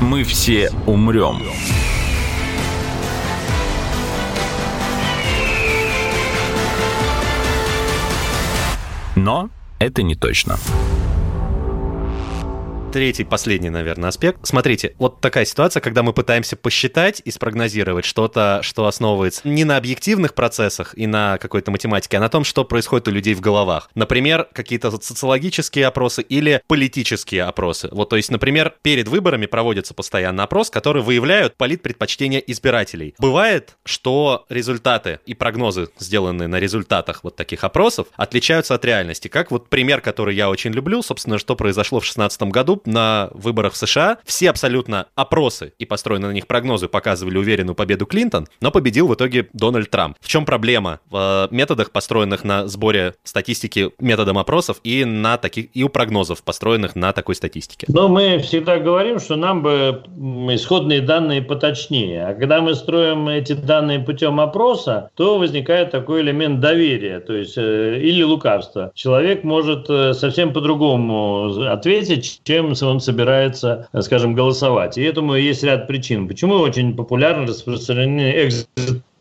Мы 0.00 0.24
все 0.24 0.70
умрем. 0.86 1.38
Но 9.16 9.50
это 9.78 10.02
не 10.02 10.14
точно 10.14 10.58
третий, 12.94 13.24
последний, 13.24 13.70
наверное, 13.70 14.10
аспект. 14.10 14.46
Смотрите, 14.46 14.94
вот 15.00 15.20
такая 15.20 15.44
ситуация, 15.44 15.80
когда 15.80 16.04
мы 16.04 16.12
пытаемся 16.12 16.54
посчитать 16.54 17.20
и 17.24 17.32
спрогнозировать 17.32 18.04
что-то, 18.04 18.60
что 18.62 18.86
основывается 18.86 19.40
не 19.42 19.64
на 19.64 19.76
объективных 19.76 20.32
процессах 20.34 20.96
и 20.96 21.08
на 21.08 21.38
какой-то 21.38 21.72
математике, 21.72 22.18
а 22.18 22.20
на 22.20 22.28
том, 22.28 22.44
что 22.44 22.64
происходит 22.64 23.08
у 23.08 23.10
людей 23.10 23.34
в 23.34 23.40
головах. 23.40 23.90
Например, 23.96 24.46
какие-то 24.52 24.92
социологические 24.92 25.88
опросы 25.88 26.22
или 26.22 26.62
политические 26.68 27.42
опросы. 27.42 27.88
Вот, 27.90 28.10
то 28.10 28.16
есть, 28.16 28.30
например, 28.30 28.72
перед 28.82 29.08
выборами 29.08 29.46
проводится 29.46 29.92
постоянно 29.92 30.44
опрос, 30.44 30.70
который 30.70 31.02
выявляют 31.02 31.56
политпредпочтения 31.56 32.38
избирателей. 32.38 33.16
Бывает, 33.18 33.76
что 33.84 34.46
результаты 34.48 35.18
и 35.26 35.34
прогнозы, 35.34 35.88
сделанные 35.98 36.46
на 36.46 36.60
результатах 36.60 37.24
вот 37.24 37.34
таких 37.34 37.64
опросов, 37.64 38.06
отличаются 38.14 38.76
от 38.76 38.84
реальности. 38.84 39.26
Как 39.26 39.50
вот 39.50 39.68
пример, 39.68 40.00
который 40.00 40.36
я 40.36 40.48
очень 40.48 40.70
люблю, 40.70 41.02
собственно, 41.02 41.38
что 41.38 41.56
произошло 41.56 41.98
в 41.98 42.02
2016 42.02 42.42
году 42.42 42.80
на 42.86 43.30
выборах 43.32 43.74
в 43.74 43.76
США 43.76 44.18
все 44.24 44.50
абсолютно 44.50 45.06
опросы 45.14 45.72
и 45.78 45.84
построенные 45.84 46.28
на 46.28 46.34
них 46.34 46.46
прогнозы 46.46 46.88
показывали 46.88 47.38
уверенную 47.38 47.74
победу 47.74 48.06
Клинтон, 48.06 48.46
но 48.60 48.70
победил 48.70 49.08
в 49.08 49.14
итоге 49.14 49.48
Дональд 49.52 49.90
Трамп. 49.90 50.16
В 50.20 50.28
чем 50.28 50.44
проблема 50.44 51.00
в 51.10 51.48
э, 51.50 51.54
методах, 51.54 51.90
построенных 51.90 52.44
на 52.44 52.66
сборе 52.66 53.14
статистики 53.24 53.90
методом 53.98 54.38
опросов 54.38 54.80
и 54.84 55.04
на 55.04 55.36
таких 55.36 55.66
и 55.74 55.82
у 55.82 55.88
прогнозов, 55.88 56.42
построенных 56.42 56.96
на 56.96 57.12
такой 57.12 57.34
статистике? 57.34 57.86
Но 57.88 58.08
мы 58.08 58.38
всегда 58.38 58.78
говорим, 58.78 59.18
что 59.18 59.36
нам 59.36 59.62
бы 59.62 60.02
исходные 60.52 61.00
данные 61.00 61.42
поточнее. 61.42 62.26
А 62.26 62.34
когда 62.34 62.60
мы 62.60 62.74
строим 62.74 63.28
эти 63.28 63.52
данные 63.52 64.00
путем 64.00 64.40
опроса, 64.40 65.10
то 65.16 65.38
возникает 65.38 65.90
такой 65.90 66.22
элемент 66.22 66.60
доверия, 66.60 67.20
то 67.20 67.34
есть 67.34 67.56
э, 67.56 68.00
или 68.00 68.22
лукавства. 68.22 68.92
Человек 68.94 69.44
может 69.44 69.88
э, 69.88 70.14
совсем 70.14 70.52
по-другому 70.52 71.64
ответить, 71.66 72.40
чем 72.44 72.73
он 72.82 73.00
собирается, 73.00 73.88
скажем, 74.00 74.34
голосовать. 74.34 74.98
И 74.98 75.02
этому 75.02 75.34
есть 75.34 75.62
ряд 75.62 75.86
причин. 75.86 76.28
Почему 76.28 76.54
очень 76.56 76.94
популярно 76.94 77.46
распространены 77.46 78.44
экзит 78.44 78.68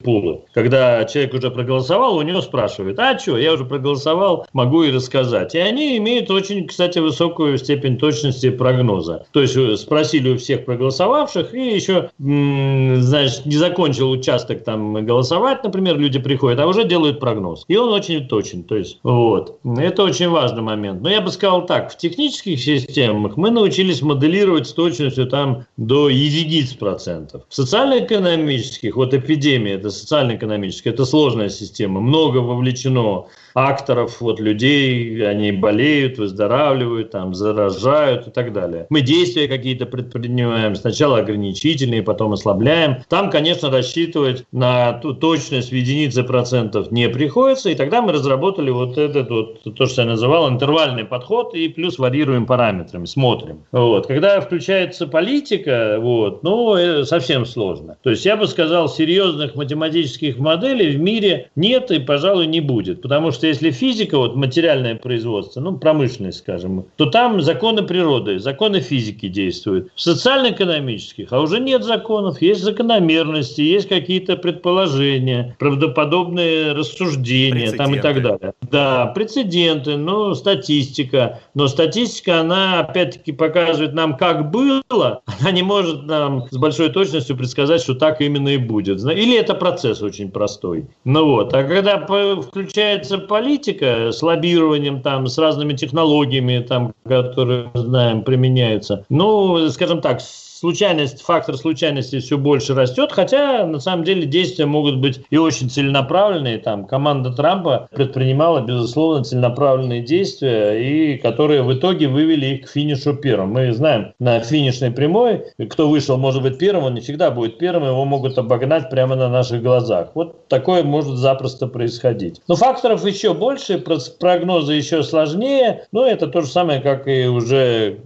пулы. 0.03 0.41
Когда 0.53 1.03
человек 1.05 1.33
уже 1.33 1.49
проголосовал, 1.51 2.17
у 2.17 2.21
него 2.21 2.41
спрашивают, 2.41 2.99
а 2.99 3.17
что, 3.17 3.37
я 3.37 3.53
уже 3.53 3.65
проголосовал, 3.65 4.45
могу 4.53 4.83
и 4.83 4.91
рассказать. 4.91 5.55
И 5.55 5.59
они 5.59 5.97
имеют 5.97 6.29
очень, 6.29 6.67
кстати, 6.67 6.99
высокую 6.99 7.57
степень 7.57 7.97
точности 7.97 8.49
прогноза. 8.49 9.25
То 9.31 9.41
есть 9.41 9.55
э, 9.55 9.77
спросили 9.77 10.29
у 10.29 10.37
всех 10.37 10.65
проголосовавших, 10.65 11.53
и 11.53 11.73
еще, 11.73 12.09
знаешь, 12.19 13.45
не 13.45 13.55
закончил 13.55 14.11
участок 14.11 14.63
там 14.63 15.05
голосовать, 15.05 15.63
например, 15.63 15.97
люди 15.97 16.19
приходят, 16.19 16.59
а 16.59 16.67
уже 16.67 16.85
делают 16.85 17.19
прогноз. 17.19 17.65
И 17.67 17.77
он 17.77 17.93
очень 17.93 18.27
точен. 18.27 18.63
То 18.63 18.75
есть, 18.75 18.99
вот. 19.03 19.59
Это 19.77 20.03
очень 20.03 20.29
важный 20.29 20.61
момент. 20.61 21.01
Но 21.01 21.09
я 21.09 21.21
бы 21.21 21.31
сказал 21.31 21.65
так, 21.65 21.91
в 21.91 21.97
технических 21.97 22.59
системах 22.59 23.37
мы 23.37 23.49
научились 23.51 24.01
моделировать 24.01 24.67
с 24.67 24.73
точностью 24.73 25.27
там 25.27 25.65
до 25.77 26.09
единиц 26.09 26.73
процентов. 26.73 27.43
В 27.49 27.55
социально-экономических, 27.55 28.95
вот 28.95 29.13
эпидемия, 29.13 29.73
это 29.73 29.89
социально-экономическая, 29.93 30.89
это 30.89 31.05
сложная 31.05 31.49
система, 31.49 32.01
много 32.01 32.39
вовлечено 32.39 33.27
акторов, 33.53 34.21
вот 34.21 34.39
людей, 34.39 35.25
они 35.27 35.51
болеют, 35.51 36.17
выздоравливают, 36.17 37.11
там, 37.11 37.33
заражают 37.33 38.27
и 38.27 38.31
так 38.31 38.53
далее. 38.53 38.87
Мы 38.89 39.01
действия 39.01 39.47
какие-то 39.47 39.85
предпринимаем, 39.85 40.75
сначала 40.75 41.19
ограничительные, 41.19 42.03
потом 42.03 42.33
ослабляем. 42.33 42.97
Там, 43.09 43.29
конечно, 43.29 43.69
рассчитывать 43.69 44.45
на 44.51 44.93
ту 44.93 45.13
точность 45.13 45.69
в 45.69 45.75
единицы 45.75 46.23
процентов 46.23 46.91
не 46.91 47.09
приходится, 47.09 47.69
и 47.69 47.75
тогда 47.75 48.01
мы 48.01 48.13
разработали 48.13 48.69
вот 48.69 48.97
этот 48.97 49.29
вот, 49.29 49.63
то, 49.75 49.85
что 49.85 50.01
я 50.01 50.07
называл, 50.07 50.49
интервальный 50.49 51.05
подход, 51.05 51.53
и 51.53 51.67
плюс 51.67 51.99
варьируем 51.99 52.45
параметрами, 52.45 53.05
смотрим. 53.05 53.63
Вот. 53.71 54.07
Когда 54.07 54.41
включается 54.41 55.07
политика, 55.07 55.97
вот, 55.99 56.43
ну, 56.43 56.75
э, 56.75 57.03
совсем 57.05 57.45
сложно. 57.45 57.97
То 58.03 58.09
есть 58.09 58.25
я 58.25 58.35
бы 58.35 58.47
сказал, 58.47 58.89
серьезных 58.89 59.55
математических 59.55 60.37
моделей 60.37 60.95
в 60.95 60.99
мире 60.99 61.49
нет 61.55 61.91
и, 61.91 61.99
пожалуй, 61.99 62.47
не 62.47 62.61
будет, 62.61 63.01
потому 63.01 63.31
что 63.31 63.42
что 63.43 63.47
если 63.49 63.71
физика, 63.71 64.17
вот 64.17 64.37
материальное 64.37 64.95
производство, 64.95 65.59
ну, 65.59 65.77
промышленность, 65.77 66.37
скажем, 66.37 66.85
то 66.95 67.07
там 67.07 67.41
законы 67.41 67.83
природы, 67.83 68.39
законы 68.39 68.79
физики 68.79 69.27
действуют. 69.27 69.89
В 69.95 69.99
социально-экономических, 69.99 71.33
а 71.33 71.41
уже 71.41 71.59
нет 71.59 71.83
законов, 71.83 72.41
есть 72.41 72.61
закономерности, 72.61 73.59
есть 73.59 73.89
какие-то 73.89 74.37
предположения, 74.37 75.57
правдоподобные 75.59 76.71
рассуждения 76.71 77.73
там 77.73 77.93
и 77.93 77.99
так 77.99 78.21
далее. 78.21 78.53
Да, 78.61 79.07
прецеденты, 79.07 79.97
ну, 79.97 80.33
статистика. 80.35 81.41
Но 81.53 81.67
статистика, 81.67 82.39
она 82.39 82.79
опять-таки 82.79 83.33
показывает 83.33 83.93
нам, 83.93 84.15
как 84.15 84.51
было, 84.51 84.81
она 84.89 85.51
не 85.51 85.63
может 85.63 86.03
нам 86.03 86.47
с 86.49 86.55
большой 86.55 86.91
точностью 86.91 87.35
предсказать, 87.35 87.81
что 87.81 87.93
так 87.93 88.21
именно 88.21 88.47
и 88.47 88.57
будет. 88.57 89.03
Или 89.03 89.37
это 89.37 89.53
процесс 89.53 90.01
очень 90.01 90.31
простой. 90.31 90.85
Ну 91.03 91.25
вот. 91.25 91.53
А 91.53 91.65
когда 91.65 91.97
включается 92.41 93.17
политика 93.33 94.11
с 94.11 94.21
лоббированием, 94.21 95.01
там, 95.01 95.25
с 95.25 95.39
разными 95.39 95.73
технологиями, 95.73 96.59
там, 96.59 96.93
которые, 97.03 97.71
знаем, 97.73 98.21
применяются, 98.21 99.05
ну, 99.09 99.69
скажем 99.69 100.01
так, 100.01 100.21
случайность, 100.63 101.21
фактор 101.21 101.57
случайности 101.57 102.21
все 102.21 102.37
больше 102.37 102.73
растет, 102.73 103.11
хотя 103.11 103.65
на 103.65 103.79
самом 103.79 104.05
деле 104.05 104.25
действия 104.25 104.65
могут 104.65 104.95
быть 104.95 105.19
и 105.29 105.35
очень 105.35 105.69
целенаправленные. 105.69 106.57
Там 106.57 106.85
команда 106.85 107.33
Трампа 107.33 107.89
предпринимала, 107.93 108.61
безусловно, 108.61 109.25
целенаправленные 109.25 110.01
действия, 110.01 110.71
и 110.71 111.17
которые 111.17 111.63
в 111.63 111.73
итоге 111.73 112.07
вывели 112.07 112.45
их 112.45 112.67
к 112.67 112.69
финишу 112.69 113.13
первым. 113.13 113.51
Мы 113.51 113.73
знаем 113.73 114.13
на 114.19 114.39
финишной 114.39 114.91
прямой, 114.91 115.43
кто 115.69 115.89
вышел, 115.89 116.17
может 116.17 116.41
быть, 116.41 116.57
первым, 116.57 116.85
он 116.85 116.93
не 116.93 117.01
всегда 117.01 117.29
будет 117.29 117.57
первым, 117.57 117.89
его 117.89 118.05
могут 118.05 118.37
обогнать 118.37 118.89
прямо 118.89 119.17
на 119.17 119.27
наших 119.27 119.61
глазах. 119.61 120.11
Вот 120.13 120.47
такое 120.47 120.83
может 120.83 121.17
запросто 121.17 121.67
происходить. 121.67 122.39
Но 122.47 122.55
факторов 122.55 123.05
еще 123.05 123.33
больше, 123.33 123.83
прогнозы 124.17 124.75
еще 124.75 125.03
сложнее, 125.03 125.87
но 125.91 126.07
это 126.07 126.27
то 126.27 126.39
же 126.39 126.47
самое, 126.47 126.79
как 126.79 127.05
и 127.09 127.27
уже 127.27 127.99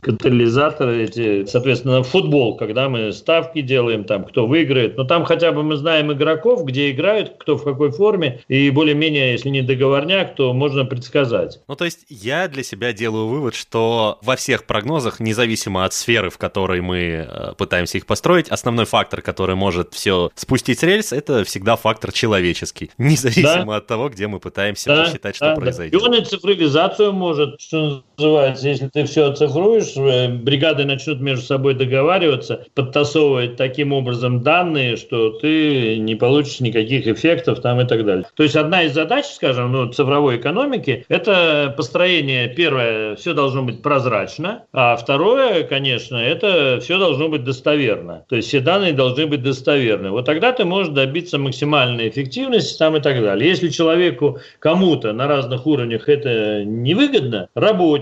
катализаторы 0.00 1.04
эти, 1.04 1.44
соответственно, 1.44 1.97
футбол, 2.02 2.56
когда 2.56 2.88
мы 2.88 3.12
ставки 3.12 3.60
делаем, 3.60 4.04
там, 4.04 4.24
кто 4.24 4.46
выиграет. 4.46 4.96
Но 4.96 5.04
там 5.04 5.24
хотя 5.24 5.52
бы 5.52 5.62
мы 5.62 5.76
знаем 5.76 6.12
игроков, 6.12 6.64
где 6.64 6.90
играют, 6.90 7.34
кто 7.38 7.56
в 7.56 7.64
какой 7.64 7.90
форме, 7.90 8.40
и 8.48 8.70
более-менее, 8.70 9.32
если 9.32 9.48
не 9.48 9.62
договорняк, 9.62 10.34
то 10.34 10.52
можно 10.52 10.84
предсказать. 10.84 11.60
Ну, 11.68 11.76
то 11.76 11.84
есть 11.84 12.06
я 12.08 12.48
для 12.48 12.62
себя 12.62 12.92
делаю 12.92 13.26
вывод, 13.26 13.54
что 13.54 14.18
во 14.22 14.36
всех 14.36 14.64
прогнозах, 14.64 15.20
независимо 15.20 15.84
от 15.84 15.92
сферы, 15.92 16.30
в 16.30 16.38
которой 16.38 16.80
мы 16.80 17.26
э, 17.28 17.52
пытаемся 17.56 17.98
их 17.98 18.06
построить, 18.06 18.48
основной 18.48 18.86
фактор, 18.86 19.22
который 19.22 19.56
может 19.56 19.94
все 19.94 20.30
спустить 20.34 20.80
с 20.80 20.82
рельс, 20.82 21.12
это 21.12 21.44
всегда 21.44 21.76
фактор 21.76 22.12
человеческий, 22.12 22.90
независимо 22.98 23.72
да. 23.72 23.76
от 23.76 23.86
того, 23.86 24.08
где 24.08 24.26
мы 24.26 24.40
пытаемся 24.40 24.88
да, 24.88 25.04
посчитать, 25.04 25.36
что 25.36 25.46
да, 25.46 25.56
произойдет. 25.56 26.00
Да. 26.00 26.06
И 26.06 26.08
он 26.08 26.14
и 26.14 26.24
цифровизацию 26.24 27.12
может, 27.12 27.60
что 27.60 28.04
называется, 28.18 28.68
если 28.68 28.88
ты 28.88 29.04
все 29.04 29.30
оцифруешь, 29.30 29.96
э, 29.96 30.28
бригады 30.28 30.84
начнут 30.84 31.20
между 31.20 31.44
собой 31.44 31.74
договариваться, 31.74 32.64
подтасовывать 32.74 33.56
таким 33.56 33.92
образом 33.92 34.42
данные, 34.42 34.96
что 34.96 35.30
ты 35.30 35.98
не 35.98 36.14
получишь 36.14 36.60
никаких 36.60 37.06
эффектов 37.06 37.60
там 37.60 37.80
и 37.80 37.86
так 37.86 38.04
далее. 38.04 38.26
То 38.34 38.42
есть 38.42 38.56
одна 38.56 38.82
из 38.82 38.94
задач, 38.94 39.26
скажем, 39.26 39.72
ну, 39.72 39.92
цифровой 39.92 40.36
экономики, 40.36 41.04
это 41.08 41.72
построение, 41.76 42.48
первое, 42.48 43.16
все 43.16 43.34
должно 43.34 43.62
быть 43.62 43.82
прозрачно, 43.82 44.64
а 44.72 44.96
второе, 44.96 45.62
конечно, 45.64 46.16
это 46.16 46.80
все 46.82 46.98
должно 46.98 47.28
быть 47.28 47.44
достоверно. 47.44 48.24
То 48.28 48.36
есть 48.36 48.48
все 48.48 48.60
данные 48.60 48.92
должны 48.92 49.26
быть 49.26 49.42
достоверны. 49.42 50.10
Вот 50.10 50.26
тогда 50.26 50.52
ты 50.52 50.64
можешь 50.64 50.92
добиться 50.92 51.38
максимальной 51.38 52.08
эффективности 52.08 52.78
там 52.78 52.96
и 52.96 53.00
так 53.00 53.22
далее. 53.22 53.48
Если 53.48 53.68
человеку, 53.68 54.38
кому-то 54.58 55.12
на 55.12 55.26
разных 55.26 55.66
уровнях 55.66 56.08
это 56.08 56.64
невыгодно, 56.64 57.48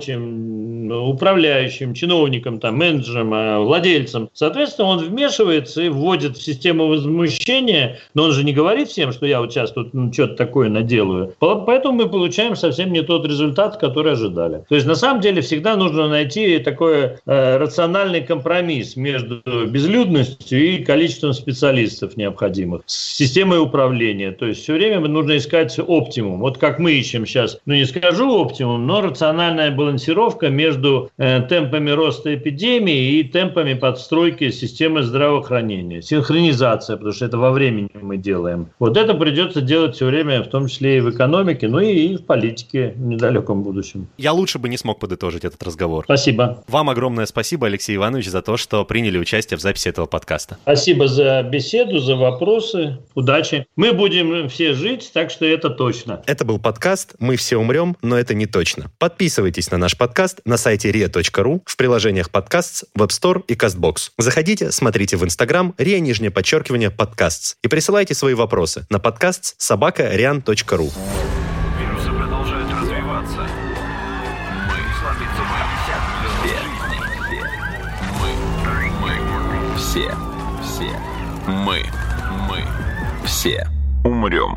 pociem 0.06 0.75
управляющим, 0.92 1.94
чиновникам, 1.94 2.60
там, 2.60 2.76
менеджерам, 2.76 3.32
а 3.34 3.60
владельцем. 3.60 4.28
Соответственно, 4.32 4.88
он 4.88 4.98
вмешивается 4.98 5.82
и 5.82 5.88
вводит 5.88 6.36
в 6.36 6.42
систему 6.42 6.88
возмущения, 6.88 7.98
но 8.14 8.24
он 8.24 8.32
же 8.32 8.44
не 8.44 8.52
говорит 8.52 8.88
всем, 8.88 9.12
что 9.12 9.26
я 9.26 9.40
вот 9.40 9.52
сейчас 9.52 9.72
тут 9.72 9.94
ну, 9.94 10.12
что-то 10.12 10.34
такое 10.34 10.68
наделаю. 10.68 11.34
Поэтому 11.38 11.96
мы 11.96 12.08
получаем 12.08 12.56
совсем 12.56 12.92
не 12.92 13.02
тот 13.02 13.26
результат, 13.26 13.76
который 13.78 14.12
ожидали. 14.12 14.64
То 14.68 14.74
есть, 14.74 14.86
на 14.86 14.94
самом 14.94 15.20
деле, 15.20 15.40
всегда 15.40 15.76
нужно 15.76 16.08
найти 16.08 16.58
такой 16.58 17.16
э, 17.26 17.56
рациональный 17.56 18.22
компромисс 18.22 18.96
между 18.96 19.42
безлюдностью 19.66 20.64
и 20.64 20.84
количеством 20.84 21.32
специалистов 21.32 22.16
необходимых, 22.16 22.82
с 22.86 23.16
системой 23.16 23.60
управления. 23.60 24.32
То 24.32 24.46
есть, 24.46 24.62
все 24.62 24.74
время 24.74 25.00
нужно 25.00 25.36
искать 25.36 25.78
оптимум. 25.78 26.40
Вот 26.40 26.58
как 26.58 26.78
мы 26.78 26.92
ищем 26.92 27.26
сейчас, 27.26 27.58
ну 27.66 27.74
не 27.74 27.84
скажу 27.84 28.30
оптимум, 28.30 28.86
но 28.86 29.00
рациональная 29.00 29.70
балансировка 29.70 30.48
между 30.48 30.75
э, 31.18 31.42
темпами 31.48 31.90
роста 31.90 32.34
эпидемии 32.34 33.18
и 33.18 33.24
темпами 33.24 33.74
подстройки 33.74 34.50
системы 34.50 35.02
здравоохранения, 35.02 36.02
синхронизация, 36.02 36.96
потому 36.96 37.12
что 37.12 37.24
это 37.24 37.38
во 37.38 37.50
времени 37.50 37.90
мы 37.94 38.16
делаем. 38.16 38.68
Вот 38.78 38.96
это 38.96 39.14
придется 39.14 39.60
делать 39.60 39.94
все 39.94 40.06
время, 40.06 40.42
в 40.42 40.48
том 40.48 40.68
числе 40.68 40.98
и 40.98 41.00
в 41.00 41.10
экономике, 41.10 41.68
ну 41.68 41.80
и 41.80 42.16
в 42.16 42.24
политике 42.24 42.94
в 42.96 43.06
недалеком 43.06 43.62
будущем. 43.62 44.08
Я 44.18 44.32
лучше 44.32 44.58
бы 44.58 44.68
не 44.68 44.76
смог 44.76 44.98
подытожить 44.98 45.44
этот 45.44 45.62
разговор. 45.62 46.04
Спасибо. 46.04 46.64
Вам 46.68 46.90
огромное 46.90 47.26
спасибо, 47.26 47.66
Алексей 47.66 47.96
Иванович, 47.96 48.28
за 48.28 48.42
то, 48.42 48.56
что 48.56 48.84
приняли 48.84 49.18
участие 49.18 49.58
в 49.58 49.60
записи 49.60 49.88
этого 49.88 50.06
подкаста. 50.06 50.58
Спасибо 50.62 51.08
за 51.08 51.42
беседу, 51.42 51.98
за 51.98 52.16
вопросы. 52.16 52.98
Удачи. 53.14 53.66
Мы 53.76 53.92
будем 53.92 54.48
все 54.48 54.74
жить, 54.74 55.10
так 55.12 55.30
что 55.30 55.44
это 55.44 55.70
точно. 55.70 56.22
Это 56.26 56.44
был 56.44 56.58
подкаст 56.58 57.14
«Мы 57.18 57.36
все 57.36 57.56
умрем, 57.56 57.96
но 58.02 58.18
это 58.18 58.34
не 58.34 58.46
точно». 58.46 58.90
Подписывайтесь 58.98 59.70
на 59.70 59.78
наш 59.78 59.96
подкаст 59.96 60.40
на 60.44 60.56
сайте 60.66 60.90
ria.ru, 60.90 61.62
в 61.64 61.76
приложениях 61.76 62.28
подкаст, 62.28 62.86
в 62.92 63.00
App 63.00 63.10
Store 63.10 63.44
и 63.46 63.54
CastBox. 63.54 64.10
Заходите, 64.18 64.72
смотрите 64.72 65.16
в 65.16 65.22
Instagram 65.22 65.74
ria 65.78 66.00
нижнее 66.00 66.32
подчеркивание 66.32 66.90
подкастс 66.90 67.54
и 67.62 67.68
присылайте 67.68 68.14
свои 68.14 68.34
вопросы 68.34 68.84
на 68.90 68.98
подкаст 68.98 69.54
собака 69.58 70.12
rian.ru. 70.12 70.90
Все, 79.76 80.10
все, 80.64 80.90
мы, 81.46 81.84
мы, 82.48 82.64
все. 83.24 83.68
Умрем. 84.02 84.56